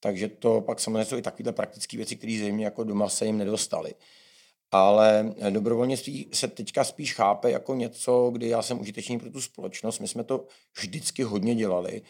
[0.04, 3.38] takže to pak samozřejmě jsou i takové praktické věci, které zřejmě jako doma se jim
[3.38, 3.93] nedostaly.
[4.72, 9.99] Ale dobrovolnictví se teďka spíš chápe jako něco, kdy já jsem užitečný pro tu společnost.
[9.99, 10.45] My jsme to
[10.78, 12.02] vždycky hodně dělali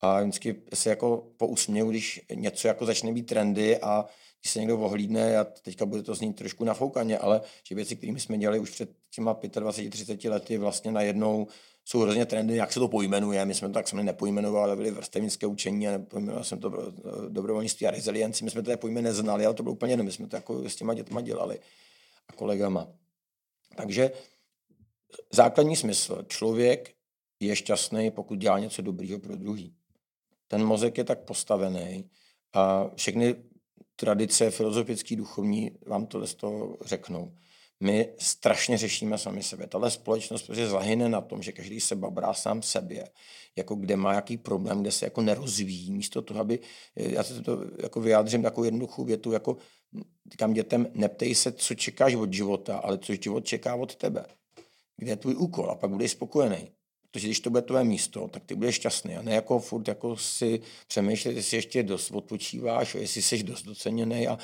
[0.00, 4.04] a vždycky se jako pousměju, když něco jako začne být trendy a
[4.40, 8.12] když se někdo ohlídne, a teďka bude to znít trošku nafoukaně, ale že věci, které
[8.12, 11.46] jsme dělali už před těma 25-30 lety, vlastně najednou
[11.84, 13.44] jsou hrozně trendy, jak se to pojmenuje.
[13.44, 16.92] My jsme to tak samozřejmě nepojmenovali, byly vrstevnické učení a nepojmenoval jsem to eh,
[17.28, 18.44] dobrovolnictví a rezilienci.
[18.44, 20.06] My jsme to pojmy neznali, ale to bylo úplně jenom.
[20.06, 21.60] My jsme to jako s těma dětma dělali
[22.28, 22.88] a kolegama.
[23.76, 24.10] Takže
[25.32, 26.24] základní smysl.
[26.26, 26.94] Člověk
[27.40, 29.74] je šťastný, pokud dělá něco dobrýho pro druhý.
[30.48, 32.10] Ten mozek je tak postavený
[32.52, 33.34] a všechny
[34.00, 36.26] tradice filozofický, duchovní vám to
[36.84, 37.32] řeknou
[37.80, 39.66] my strašně řešíme sami sebe.
[39.66, 43.08] Tahle společnost prostě zahyne na tom, že každý se babrá sám sebě,
[43.56, 46.58] jako kde má jaký problém, kde se jako nerozvíjí, místo toho, aby,
[46.96, 49.56] já se to jako vyjádřím takovou jednoduchou větu, jako
[50.30, 54.26] říkám dětem, neptej se, co čekáš od života, ale co život čeká od tebe.
[54.96, 56.72] Kde je tvůj úkol a pak budeš spokojený.
[57.10, 59.16] Protože když to bude tvoje místo, tak ty budeš šťastný.
[59.16, 64.28] A ne jako furt jako si přemýšlet, jestli ještě dost odpočíváš, jestli jsi dost doceněný
[64.28, 64.38] a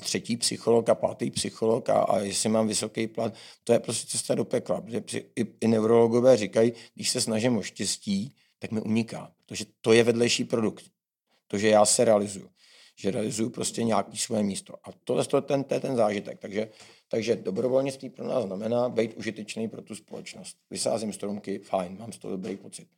[0.00, 3.34] třetí psycholog a pátý psycholog a, a jestli mám vysoký plat.
[3.64, 4.80] To je prostě cesta do pekla.
[4.80, 9.32] Protože i, i neurologové říkají, když se snažím o štěstí, tak mi uniká.
[9.46, 10.84] Protože to je vedlejší produkt.
[11.48, 12.48] To, že já se realizuju.
[12.96, 14.74] Že realizuju prostě nějaký svoje místo.
[14.84, 16.38] A to je ten, je ten zážitek.
[16.40, 16.68] Takže
[17.12, 20.56] takže dobrovolnictví pro nás znamená být užitečný pro tu společnost.
[20.70, 22.88] Vysázím stromky, fajn, mám z toho dobrý pocit.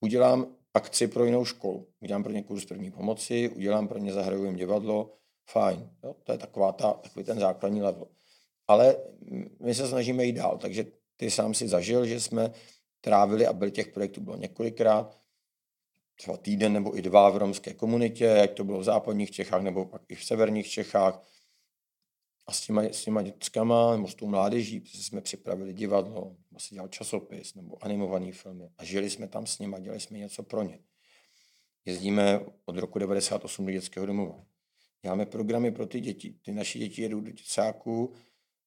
[0.00, 4.44] Udělám akci pro jinou školu, udělám pro ně kurz první pomoci, udělám pro ně zahraju
[4.44, 5.14] jim divadlo,
[5.50, 5.90] fajn.
[6.04, 6.14] Jo?
[6.24, 8.06] To je taková ta, takový ten základní level.
[8.68, 8.96] Ale
[9.60, 10.86] my se snažíme jít dál, takže
[11.16, 12.52] ty sám si zažil, že jsme
[13.00, 15.18] trávili a byl těch projektů bylo několikrát,
[16.14, 19.84] třeba týden nebo i dva v romské komunitě, jak to bylo v západních Čechách nebo
[19.84, 21.33] pak i v severních Čechách
[22.46, 26.74] a s těma, s těma dětskama nebo s tou mládeží jsme připravili divadlo, nebo si
[26.74, 30.62] dělal časopis nebo animovaný filmy a žili jsme tam s nimi dělali jsme něco pro
[30.62, 30.78] ně.
[31.84, 34.44] Jezdíme od roku 98 do dětského domova.
[35.02, 36.34] Děláme programy pro ty děti.
[36.42, 38.12] Ty naše děti jedou do děcáků,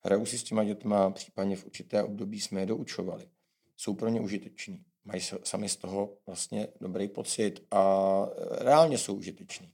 [0.04, 3.30] hrajou si s těma dětma, případně v určité období jsme je doučovali.
[3.78, 4.84] Jsou pro ně užiteční.
[5.06, 9.72] Mají sami z toho vlastně dobrý pocit a reálně jsou užiteční.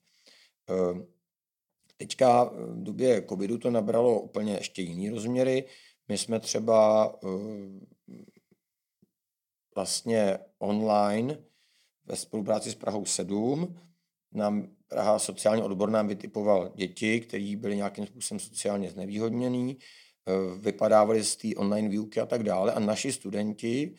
[1.98, 5.66] Teďka v době covidu to nabralo úplně ještě jiný rozměry.
[6.08, 7.14] My jsme třeba
[9.76, 11.38] vlastně online
[12.06, 13.80] ve spolupráci s Prahou 7
[14.34, 21.24] nám Praha sociální odbor nám vytipoval děti, kteří byli nějakým způsobem sociálně znevýhodněný, eh, vypadávali
[21.24, 23.96] z té online výuky a tak dále a naši studenti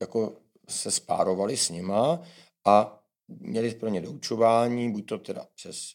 [0.00, 0.36] jako
[0.68, 2.22] se spárovali s nima
[2.66, 5.92] a měli pro ně doučování, buď to teda přes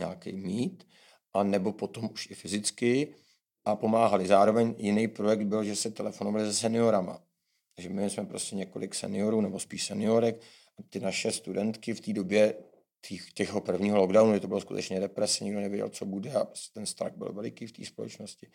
[0.00, 0.86] nějaký mít,
[1.32, 3.14] a nebo potom už i fyzicky
[3.64, 4.26] a pomáhali.
[4.26, 7.22] Zároveň jiný projekt byl, že se telefonovali se seniorama.
[7.76, 10.42] Takže my jsme prostě několik seniorů, nebo spíš seniorek,
[10.78, 12.54] a ty naše studentky v té době
[13.08, 16.74] těch, těho prvního lockdownu, kdy to bylo skutečně deprese, nikdo nevěděl, co bude a prostě
[16.74, 18.46] ten strach byl veliký v té společnosti,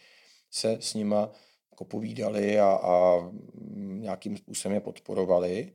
[0.52, 1.32] se s nima
[1.72, 3.22] jako povídali a, a
[3.78, 5.74] nějakým způsobem je podporovali.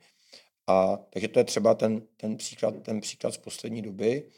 [0.66, 4.30] A, takže to je třeba ten, ten, příklad, ten příklad z poslední doby.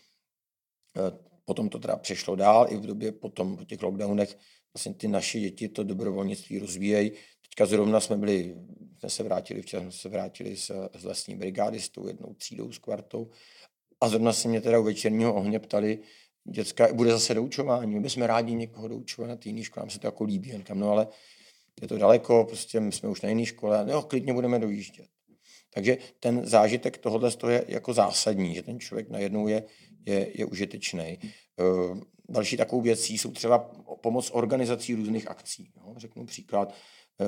[0.96, 4.38] E, potom to teda přešlo dál i v době potom po těch lockdownech.
[4.74, 7.10] Vlastně ty naše děti to dobrovolnictví rozvíjejí.
[7.42, 8.56] Teďka zrovna jsme byli,
[8.98, 12.72] jsme se vrátili, včera jsme se vrátili z, z lesní brigády s tou jednou třídou,
[12.72, 13.30] s kvartou.
[14.00, 15.98] A zrovna se mě teda u večerního ohně ptali,
[16.44, 19.98] děcka, bude zase doučování, my bychom rádi někoho doučovat na té jiné škole, nám se
[19.98, 21.08] to jako líbí, jen kam, no ale
[21.82, 25.06] je to daleko, prostě jsme už na jiné škole, no klidně budeme dojíždět.
[25.74, 29.64] Takže ten zážitek tohohle je jako zásadní, že ten člověk najednou je,
[30.06, 31.18] je, je užitečný.
[31.22, 33.58] Eh, další takovou věcí jsou třeba
[34.02, 35.72] pomoc organizací různých akcí.
[35.76, 35.94] Jo.
[35.96, 36.74] Řeknu příklad,
[37.20, 37.24] eh,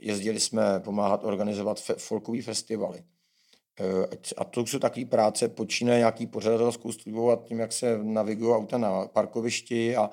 [0.00, 3.02] jezdili jsme pomáhat organizovat folkové festivaly.
[3.80, 8.52] Eh, a to jsou takové práce, počínaje nějaký pořadatelskou službou a tím, jak se navigují
[8.52, 10.10] auta na parkovišti a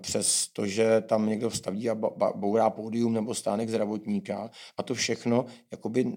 [0.00, 1.94] přes to, že tam někdo staví a
[2.34, 6.16] bourá pódium nebo stánek zdravotníka a to všechno jakoby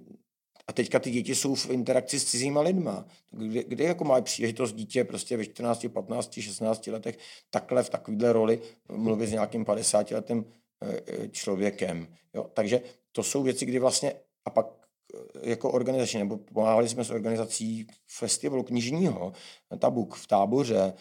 [0.70, 3.06] a teďka ty děti jsou v interakci s cizíma lidma.
[3.32, 7.18] Kde, kde jako má příležitost dítě prostě ve 14, 15, 16 letech
[7.50, 8.62] takhle v takovéhle roli
[8.92, 10.46] mluvit s nějakým 50 letým
[10.82, 12.08] eh, eh, člověkem.
[12.34, 12.50] Jo?
[12.54, 14.14] Takže to jsou věci, kdy vlastně
[14.46, 14.68] a pak
[15.14, 19.34] eh, jako organizační, nebo pomáhali jsme s organizací festivalu knižního,
[19.80, 20.94] Tabuk v táboře,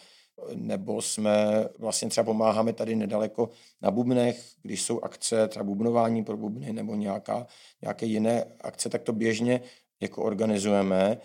[0.55, 3.49] nebo jsme vlastně třeba pomáháme tady nedaleko
[3.81, 7.47] na Bubnech, když jsou akce, třeba bubnování pro bubny nebo nějaká,
[7.81, 9.61] nějaké jiné akce, tak to běžně
[10.01, 11.17] jako organizujeme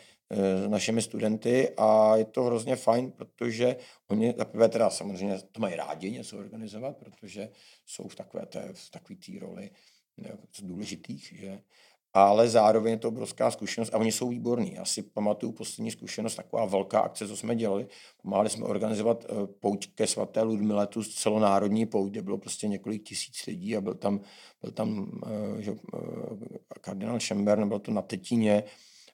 [0.65, 3.77] s našimi studenty a je to hrozně fajn, protože
[4.09, 7.51] oni zaprvé teda samozřejmě to mají rádi něco organizovat, protože
[7.87, 9.71] jsou v takové té, v takové té roli
[10.63, 11.61] důležitých, že
[12.15, 14.75] ale zároveň je to obrovská zkušenost a oni jsou výborní.
[14.75, 17.87] Já si pamatuju poslední zkušenost, taková velká akce, co jsme dělali.
[18.23, 23.03] Pomáhali jsme organizovat uh, pouť ke svaté Ludmile, tu celonárodní pouť, kde bylo prostě několik
[23.03, 24.21] tisíc lidí a byl tam,
[24.63, 25.79] byl tam uh, že, uh,
[26.81, 28.65] kardinál Schember, bylo to na Tetíně,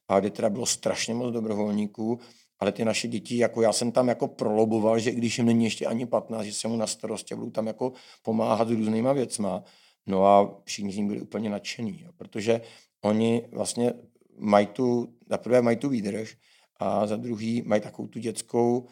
[0.08, 2.20] a kde teda bylo strašně moc dobrovolníků,
[2.58, 5.86] ale ty naše děti, jako já jsem tam jako proloboval, že když jim není ještě
[5.86, 7.92] ani 15, že se mu na starosti a budu tam jako
[8.22, 9.64] pomáhat různýma věcma.
[10.06, 12.60] No a všichni z byli úplně nadšení, protože
[13.00, 13.92] oni vlastně
[14.38, 16.36] mají tu, za prvé mají tu výdrž
[16.76, 18.88] a za druhý mají takovou tu dětskou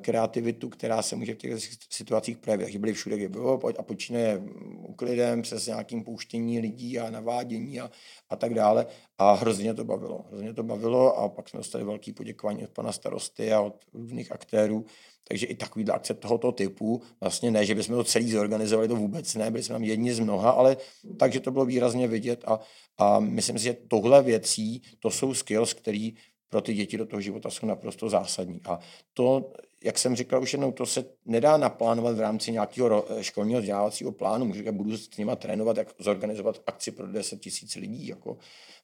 [0.00, 1.52] kreativitu, která se může v těch
[1.90, 2.66] situacích projevit.
[2.66, 4.42] Takže byli všude, kde bylo a počínaje
[4.88, 7.90] uklidem přes nějakým pouštění lidí a navádění a,
[8.30, 8.86] a tak dále.
[9.18, 10.24] A hrozně to bavilo.
[10.28, 14.32] Hrozně to bavilo a pak jsme dostali velký poděkování od pana starosty a od různých
[14.32, 14.84] aktérů.
[15.28, 19.34] Takže i takový akce tohoto typu, vlastně ne, že bychom to celý zorganizovali, to vůbec
[19.34, 20.76] ne, byli jsme tam jedni z mnoha, ale
[21.18, 22.60] takže to bylo výrazně vidět a,
[22.98, 26.10] a myslím si, že tohle věcí, to jsou skills, které
[26.54, 28.60] pro ty děti do toho života jsou naprosto zásadní.
[28.64, 28.78] A
[29.14, 29.52] to,
[29.84, 34.44] jak jsem říkal už jednou, to se nedá naplánovat v rámci nějakého školního vzdělávacího plánu.
[34.44, 38.06] Můžu budu s nimi trénovat, jak zorganizovat akci pro 10 tisíc lidí.
[38.06, 38.38] Jako,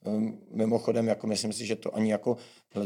[0.04, 2.36] um, mimochodem, jako myslím si, že to ani jako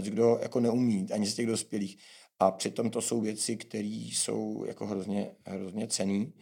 [0.01, 1.99] kdo jako neumí, ani z těch dospělých.
[2.39, 6.33] A přitom to jsou věci, které jsou jako hrozně, hrozně cený.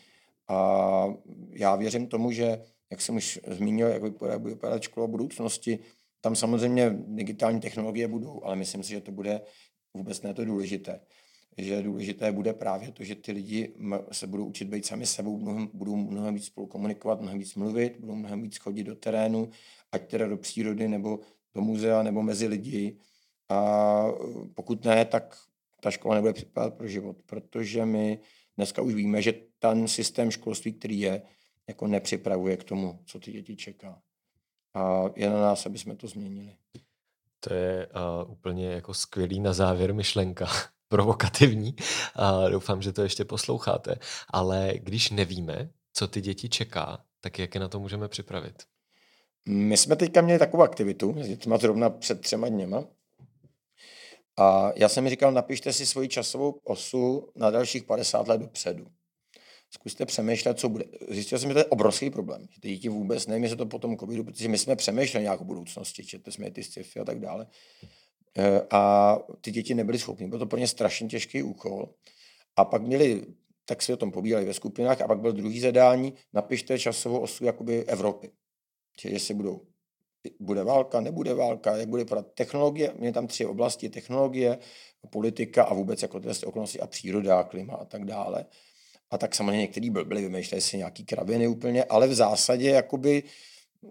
[0.49, 1.07] A
[1.51, 5.79] já věřím tomu, že, jak jsem už zmínil, jak vypadá, vypadat škola budoucnosti,
[6.25, 9.41] tam samozřejmě digitální technologie budou, ale myslím si, že to bude
[9.95, 11.01] vůbec ne to důležité.
[11.59, 13.75] Že důležité bude právě to, že ty lidi
[14.13, 17.97] se budou učit být sami sebou, mnohem, budou mnohem víc spolu komunikovat, mnohem víc mluvit,
[18.01, 19.51] budou mnohem víc chodit do terénu,
[19.93, 21.21] ať teda do přírody, nebo
[21.55, 22.97] do muzea, nebo mezi lidi.
[23.49, 24.07] A
[24.55, 25.37] pokud ne, tak
[25.81, 28.19] ta škola nebude připadat pro život, protože my
[28.57, 31.23] dneska už víme, že ten systém školství, který je,
[31.69, 34.03] jako nepřipravuje k tomu, co ty děti čeká.
[34.75, 36.57] A je na nás, aby jsme to změnili.
[37.41, 40.47] To je uh, úplně jako skvělý na závěr myšlenka,
[40.89, 41.77] provokativní.
[42.15, 43.95] A doufám, že to ještě posloucháte.
[44.31, 48.63] Ale když nevíme, co ty děti čeká, tak jak je na to můžeme připravit?
[49.49, 52.85] My jsme teďka měli takovou aktivitu s dětma zrovna před třema dněma,
[54.37, 58.87] A já jsem mi říkal, napište si svoji časovou osu na dalších 50 let dopředu.
[59.75, 60.85] Zkuste přemýšlet, co bude.
[61.11, 62.47] Zjistil jsem, že to je obrovský problém.
[62.61, 66.33] Ty děti vůbec nevím, jestli to potom covidu, protože my jsme přemýšleli nějakou budoucnosti, četli
[66.33, 67.47] jsme ty sci a tak dále.
[68.39, 70.29] E, a ty děti nebyly schopny.
[70.29, 71.89] Byl to pro ně strašně těžký úkol.
[72.57, 73.23] A pak měli,
[73.65, 77.45] tak si o tom pobírali ve skupinách, a pak byl druhý zadání, napište časovou osu
[77.45, 78.31] jakoby Evropy.
[78.97, 79.61] Čili jestli budou
[80.41, 84.59] bude válka, nebude válka, jak bude vypadat technologie, mě tam tři oblasti, technologie,
[85.11, 88.47] politika a vůbec jako tyhle okolnosti a příroda, klima a tak dále.
[89.13, 93.23] A tak samozřejmě některý byli, vymýšleli si nějaký kraviny úplně, ale v zásadě jakoby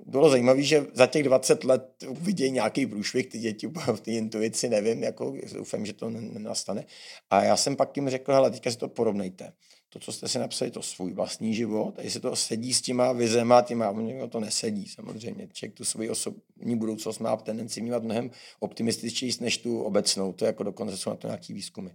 [0.05, 4.69] bylo zajímavé, že za těch 20 let vidějí nějaký průšvih, ty děti v té intuici,
[4.69, 6.85] nevím, jako doufám, že to nenastane.
[7.29, 9.53] A já jsem pak jim řekl, hele, teďka si to porovnejte.
[9.89, 13.11] To, co jste si napsali, to svůj vlastní život, a jestli to sedí s těma
[13.11, 13.93] vizema, těma,
[14.29, 15.47] to nesedí samozřejmě.
[15.53, 20.63] Člověk tu svoji osobní budoucnost má tendenci mít mnohem optimističtější než tu obecnou, to jako
[20.63, 21.89] dokonce jsou na to nějaký výzkumy.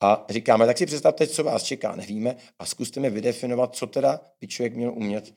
[0.00, 4.20] A říkáme, tak si představte, co vás čeká, nevíme, a zkuste mi vydefinovat, co teda
[4.40, 5.34] by člověk měl umět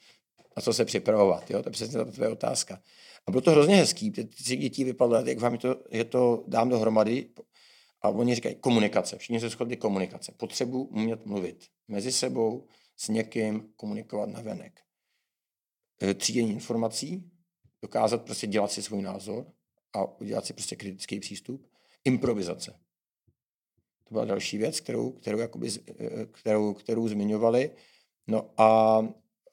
[0.58, 1.52] na co se připravovat.
[1.52, 1.64] Jo?
[1.64, 2.82] To je přesně ta tvoje otázka.
[3.28, 4.24] A bylo to hrozně hezký, ty
[4.58, 7.30] děti vypadlo, jak vám to, je to dám dohromady,
[8.02, 9.18] a oni říkají komunikace.
[9.18, 10.32] Všichni se shodli komunikace.
[10.38, 14.82] Potřebu umět mluvit mezi sebou, s někým, komunikovat na venek.
[16.04, 17.32] E, třídění informací,
[17.82, 19.52] dokázat prostě dělat si svůj názor
[19.94, 21.68] a udělat si prostě kritický přístup.
[22.06, 22.80] Improvizace.
[24.10, 27.72] To byla další věc, kterou, kterou, jakoby, e, kterou, kterou zmiňovali.
[28.28, 29.00] No a,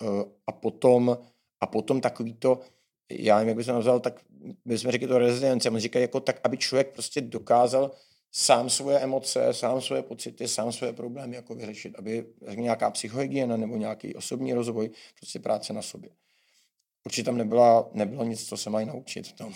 [0.02, 0.06] e,
[0.46, 1.18] a, potom,
[1.60, 2.60] a potom takový to,
[3.10, 4.20] já nevím, jak bych to nazval, tak
[4.64, 5.70] bychom řekli to rezilience.
[5.70, 7.90] On říká jako tak, aby člověk prostě dokázal
[8.32, 13.76] sám svoje emoce, sám svoje pocity, sám svoje problémy jako vyřešit, aby nějaká psychohygiena nebo
[13.76, 16.10] nějaký osobní rozvoj, prostě práce na sobě.
[17.04, 19.54] Určitě tam nebyla, nebylo nic, co se mají naučit v tom.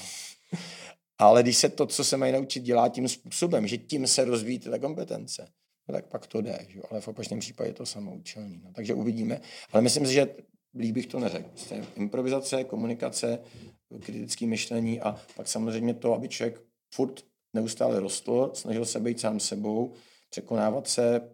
[1.21, 4.59] Ale když se to, co se mají naučit, dělá tím způsobem, že tím se rozvíjí
[4.59, 5.49] ta kompetence,
[5.89, 6.67] no tak pak to jde.
[6.69, 6.81] Že?
[6.91, 8.61] Ale v opačném případě je to samoučelný.
[8.65, 8.73] No.
[8.73, 9.41] Takže uvidíme.
[9.73, 10.35] Ale myslím si, že
[10.75, 11.49] líp bych to neřekl.
[11.49, 13.39] Prostě improvizace, komunikace,
[14.01, 16.63] kritické myšlení a pak samozřejmě to, aby člověk
[16.95, 19.95] furt neustále rostl, snažil se být sám sebou,
[20.31, 21.31] překonávat se,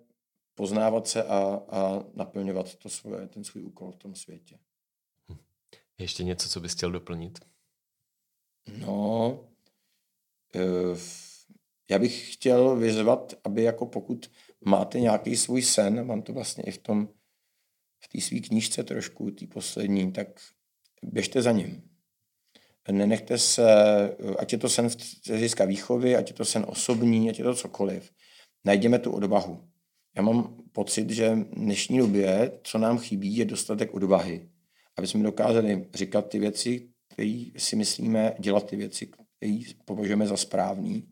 [0.54, 4.58] poznávat se a, a naplňovat to svoje, ten svůj úkol v tom světě.
[5.30, 5.36] Hm.
[5.98, 7.38] Ještě něco, co bys chtěl doplnit?
[8.78, 9.48] No,
[11.90, 14.30] já bych chtěl vyzvat, aby jako pokud
[14.64, 17.08] máte nějaký svůj sen, mám to vlastně i v tom,
[18.04, 20.28] v té své knížce trošku, té poslední, tak
[21.02, 21.96] běžte za ním
[22.92, 23.66] nenechte se,
[24.38, 27.54] ať je to sen z hlediska výchovy, ať je to sen osobní, ať je to
[27.54, 28.10] cokoliv,
[28.64, 29.68] najděme tu odvahu.
[30.16, 34.48] Já mám pocit, že v dnešní době, co nám chybí, je dostatek odvahy.
[34.96, 40.36] Aby jsme dokázali říkat ty věci, které si myslíme, dělat ty věci, které považujeme za
[40.36, 41.08] správný.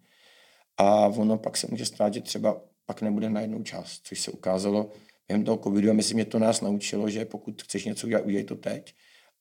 [0.76, 4.30] A ono pak se může stát, že třeba pak nebude na jednou čas, což se
[4.30, 4.90] ukázalo
[5.28, 8.44] během toho covidu a myslím, že to nás naučilo, že pokud chceš něco udělat, udělej
[8.44, 8.94] to teď.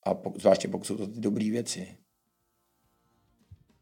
[0.03, 1.97] A pokud, zvláště pokud jsou to ty dobré věci.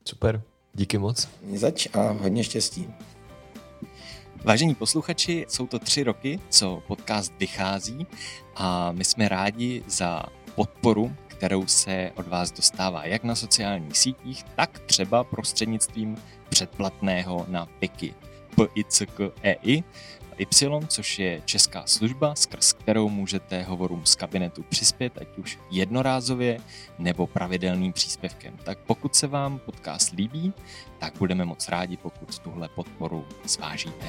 [0.07, 0.41] Super,
[0.73, 1.29] díky moc.
[1.55, 2.93] Zač a hodně štěstí.
[4.43, 8.07] Vážení posluchači, jsou to tři roky, co podcast vychází
[8.55, 10.23] a my jsme rádi za
[10.55, 16.17] podporu, kterou se od vás dostává jak na sociálních sítích, tak třeba prostřednictvím
[16.49, 18.13] předplatného na PIKI.
[18.55, 19.83] P-I-C-K-E-I,
[20.37, 26.59] Y, což je česká služba, skrz kterou můžete hovorům z kabinetu přispět, ať už jednorázově
[26.99, 28.57] nebo pravidelným příspěvkem.
[28.63, 30.53] Tak pokud se vám podcast líbí,
[30.99, 34.05] tak budeme moc rádi, pokud tuhle podporu zvážíte.